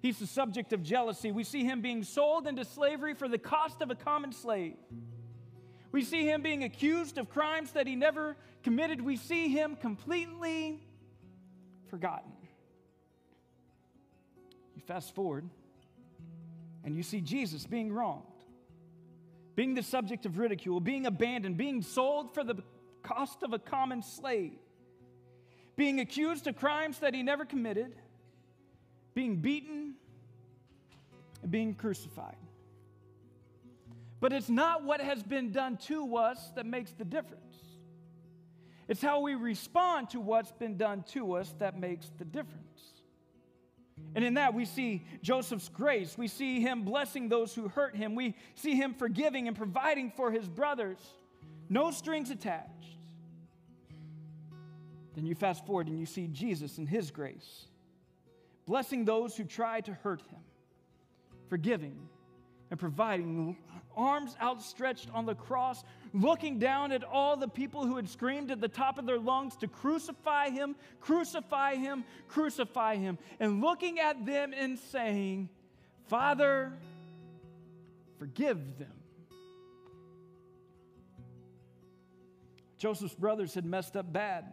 He's 0.00 0.18
the 0.18 0.26
subject 0.26 0.72
of 0.72 0.82
jealousy. 0.82 1.32
We 1.32 1.44
see 1.44 1.64
him 1.64 1.80
being 1.80 2.04
sold 2.04 2.46
into 2.46 2.64
slavery 2.64 3.14
for 3.14 3.28
the 3.28 3.38
cost 3.38 3.82
of 3.82 3.90
a 3.90 3.94
common 3.94 4.32
slave. 4.32 4.76
We 5.90 6.02
see 6.02 6.24
him 6.24 6.42
being 6.42 6.64
accused 6.64 7.18
of 7.18 7.28
crimes 7.28 7.72
that 7.72 7.86
he 7.86 7.96
never 7.96 8.36
committed. 8.62 9.00
We 9.00 9.16
see 9.16 9.48
him 9.48 9.74
completely 9.76 10.80
forgotten. 11.88 12.30
You 14.76 14.82
fast 14.86 15.14
forward 15.14 15.48
and 16.84 16.96
you 16.96 17.02
see 17.02 17.20
Jesus 17.20 17.66
being 17.66 17.92
wronged, 17.92 18.24
being 19.56 19.74
the 19.74 19.82
subject 19.82 20.26
of 20.26 20.38
ridicule, 20.38 20.78
being 20.80 21.06
abandoned, 21.06 21.56
being 21.56 21.82
sold 21.82 22.34
for 22.34 22.44
the 22.44 22.62
cost 23.02 23.42
of 23.42 23.52
a 23.52 23.58
common 23.58 24.02
slave, 24.02 24.58
being 25.76 25.98
accused 26.00 26.46
of 26.46 26.56
crimes 26.56 27.00
that 27.00 27.14
he 27.14 27.22
never 27.22 27.44
committed 27.44 27.94
being 29.18 29.34
beaten, 29.34 29.94
and 31.42 31.50
being 31.50 31.74
crucified. 31.74 32.36
But 34.20 34.32
it's 34.32 34.48
not 34.48 34.84
what 34.84 35.00
has 35.00 35.24
been 35.24 35.50
done 35.50 35.76
to 35.88 36.16
us 36.16 36.52
that 36.54 36.64
makes 36.64 36.92
the 36.92 37.04
difference. 37.04 37.56
It's 38.86 39.02
how 39.02 39.18
we 39.18 39.34
respond 39.34 40.10
to 40.10 40.20
what's 40.20 40.52
been 40.52 40.76
done 40.76 41.02
to 41.14 41.32
us 41.32 41.52
that 41.58 41.76
makes 41.76 42.12
the 42.16 42.24
difference. 42.24 42.80
And 44.14 44.24
in 44.24 44.34
that, 44.34 44.54
we 44.54 44.64
see 44.64 45.04
Joseph's 45.20 45.68
grace. 45.68 46.16
We 46.16 46.28
see 46.28 46.60
him 46.60 46.84
blessing 46.84 47.28
those 47.28 47.52
who 47.52 47.66
hurt 47.66 47.96
him. 47.96 48.14
We 48.14 48.36
see 48.54 48.76
him 48.76 48.94
forgiving 48.94 49.48
and 49.48 49.56
providing 49.56 50.12
for 50.12 50.30
his 50.30 50.48
brothers. 50.48 50.98
No 51.68 51.90
strings 51.90 52.30
attached. 52.30 52.70
Then 55.16 55.26
you 55.26 55.34
fast 55.34 55.66
forward 55.66 55.88
and 55.88 55.98
you 55.98 56.06
see 56.06 56.28
Jesus 56.28 56.78
and 56.78 56.88
his 56.88 57.10
grace 57.10 57.64
blessing 58.68 59.06
those 59.06 59.34
who 59.34 59.44
try 59.44 59.80
to 59.80 59.94
hurt 59.94 60.20
him, 60.20 60.40
forgiving 61.48 61.98
and 62.70 62.78
providing, 62.78 63.56
arms 63.96 64.36
outstretched 64.42 65.08
on 65.14 65.24
the 65.24 65.34
cross, 65.34 65.82
looking 66.12 66.58
down 66.58 66.92
at 66.92 67.02
all 67.02 67.34
the 67.34 67.48
people 67.48 67.86
who 67.86 67.96
had 67.96 68.06
screamed 68.06 68.50
at 68.50 68.60
the 68.60 68.68
top 68.68 68.98
of 68.98 69.06
their 69.06 69.18
lungs 69.18 69.56
to 69.56 69.66
crucify 69.66 70.50
him, 70.50 70.76
crucify 71.00 71.76
him, 71.76 72.04
crucify 72.28 72.96
him, 72.96 73.16
and 73.40 73.62
looking 73.62 74.00
at 74.00 74.26
them 74.26 74.52
and 74.54 74.78
saying, 74.78 75.48
Father, 76.08 76.74
forgive 78.18 78.78
them. 78.78 78.92
Joseph's 82.76 83.14
brothers 83.14 83.54
had 83.54 83.64
messed 83.64 83.96
up 83.96 84.12
bad. 84.12 84.44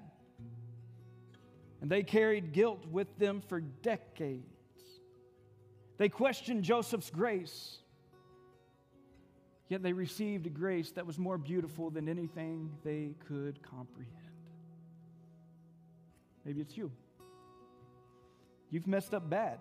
And 1.86 1.92
they 1.92 2.02
carried 2.02 2.52
guilt 2.52 2.84
with 2.88 3.16
them 3.20 3.44
for 3.48 3.60
decades. 3.60 4.42
They 6.00 6.10
questioned 6.10 6.64
Joseph's 6.64 7.12
grace, 7.12 7.78
yet 9.70 9.84
they 9.84 9.94
received 9.94 10.48
a 10.48 10.50
grace 10.50 10.90
that 10.94 11.06
was 11.06 11.20
more 11.20 11.38
beautiful 11.38 11.92
than 11.92 12.10
anything 12.10 12.72
they 12.84 13.14
could 13.28 13.62
comprehend. 13.62 14.10
Maybe 16.44 16.62
it's 16.62 16.76
you. 16.76 16.92
You've 18.72 18.88
messed 18.88 19.14
up 19.14 19.30
bad. 19.30 19.60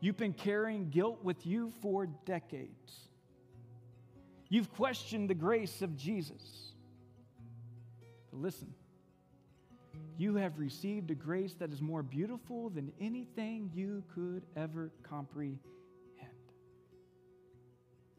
You've 0.00 0.18
been 0.18 0.34
carrying 0.34 0.90
guilt 0.90 1.24
with 1.24 1.46
you 1.46 1.72
for 1.80 2.04
decades. 2.26 3.08
You've 4.50 4.70
questioned 4.74 5.30
the 5.30 5.34
grace 5.34 5.80
of 5.80 5.96
Jesus. 5.96 6.74
But 8.30 8.42
listen, 8.42 8.74
you 10.16 10.36
have 10.36 10.58
received 10.58 11.10
a 11.10 11.14
grace 11.14 11.54
that 11.54 11.72
is 11.72 11.80
more 11.80 12.02
beautiful 12.02 12.70
than 12.70 12.92
anything 13.00 13.70
you 13.74 14.04
could 14.14 14.44
ever 14.56 14.90
comprehend. 15.02 15.58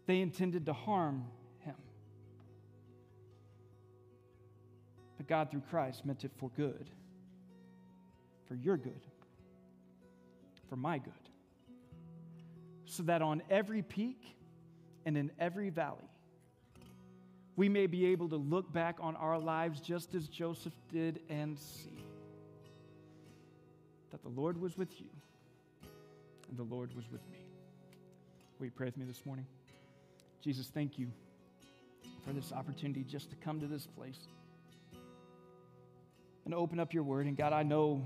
They 0.05 0.21
intended 0.21 0.65
to 0.67 0.73
harm 0.73 1.25
him. 1.59 1.75
But 5.17 5.27
God, 5.27 5.49
through 5.49 5.63
Christ, 5.69 6.05
meant 6.05 6.23
it 6.25 6.31
for 6.37 6.49
good, 6.55 6.89
for 8.47 8.55
your 8.55 8.77
good, 8.77 9.01
for 10.69 10.75
my 10.75 10.97
good, 10.97 11.13
so 12.85 13.03
that 13.03 13.21
on 13.21 13.41
every 13.49 13.81
peak 13.81 14.21
and 15.05 15.17
in 15.17 15.31
every 15.39 15.69
valley, 15.69 16.09
we 17.55 17.69
may 17.69 17.87
be 17.87 18.07
able 18.07 18.29
to 18.29 18.35
look 18.35 18.71
back 18.73 18.97
on 18.99 19.15
our 19.15 19.39
lives 19.39 19.79
just 19.79 20.13
as 20.13 20.27
Joseph 20.27 20.73
did 20.91 21.21
and 21.29 21.57
see 21.57 22.03
that 24.11 24.21
the 24.21 24.29
Lord 24.29 24.59
was 24.59 24.77
with 24.77 24.99
you 24.99 25.07
and 26.49 26.57
the 26.57 26.63
Lord 26.63 26.93
was 26.95 27.05
with 27.11 27.21
me. 27.31 27.39
Will 28.59 28.65
you 28.65 28.71
pray 28.71 28.87
with 28.87 28.97
me 28.97 29.05
this 29.05 29.25
morning? 29.25 29.45
Jesus, 30.41 30.67
thank 30.67 30.99
you 30.99 31.07
for 32.25 32.33
this 32.33 32.51
opportunity 32.51 33.03
just 33.03 33.29
to 33.29 33.35
come 33.37 33.59
to 33.59 33.67
this 33.67 33.87
place 33.87 34.27
and 36.45 36.53
open 36.53 36.79
up 36.79 36.93
your 36.93 37.03
word. 37.03 37.25
And 37.25 37.35
God, 37.37 37.53
I 37.53 37.63
know 37.63 38.03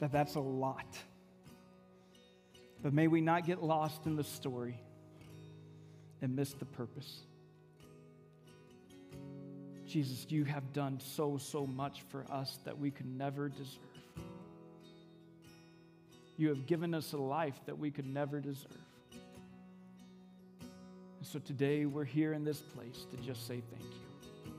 that 0.00 0.12
that's 0.12 0.36
a 0.36 0.40
lot. 0.40 0.98
But 2.82 2.92
may 2.92 3.08
we 3.08 3.20
not 3.20 3.46
get 3.46 3.62
lost 3.62 4.06
in 4.06 4.16
the 4.16 4.24
story 4.24 4.80
and 6.20 6.34
miss 6.34 6.52
the 6.52 6.64
purpose. 6.64 7.22
Jesus, 9.94 10.26
you 10.28 10.42
have 10.42 10.72
done 10.72 10.98
so, 10.98 11.38
so 11.38 11.68
much 11.68 12.02
for 12.08 12.24
us 12.28 12.58
that 12.64 12.76
we 12.76 12.90
could 12.90 13.06
never 13.06 13.48
deserve. 13.48 13.78
You 16.36 16.48
have 16.48 16.66
given 16.66 16.94
us 16.94 17.12
a 17.12 17.16
life 17.16 17.54
that 17.66 17.78
we 17.78 17.92
could 17.92 18.12
never 18.12 18.40
deserve. 18.40 18.72
And 19.12 19.20
so 21.22 21.38
today 21.38 21.86
we're 21.86 22.02
here 22.02 22.32
in 22.32 22.44
this 22.44 22.58
place 22.58 23.06
to 23.12 23.16
just 23.18 23.46
say 23.46 23.62
thank 23.70 23.84
you. 23.84 24.52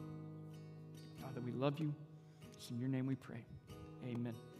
Father, 1.22 1.42
we 1.46 1.52
love 1.52 1.80
you. 1.80 1.94
It's 2.56 2.72
in 2.72 2.80
your 2.80 2.88
name 2.88 3.06
we 3.06 3.16
pray. 3.16 3.44
Amen. 4.10 4.55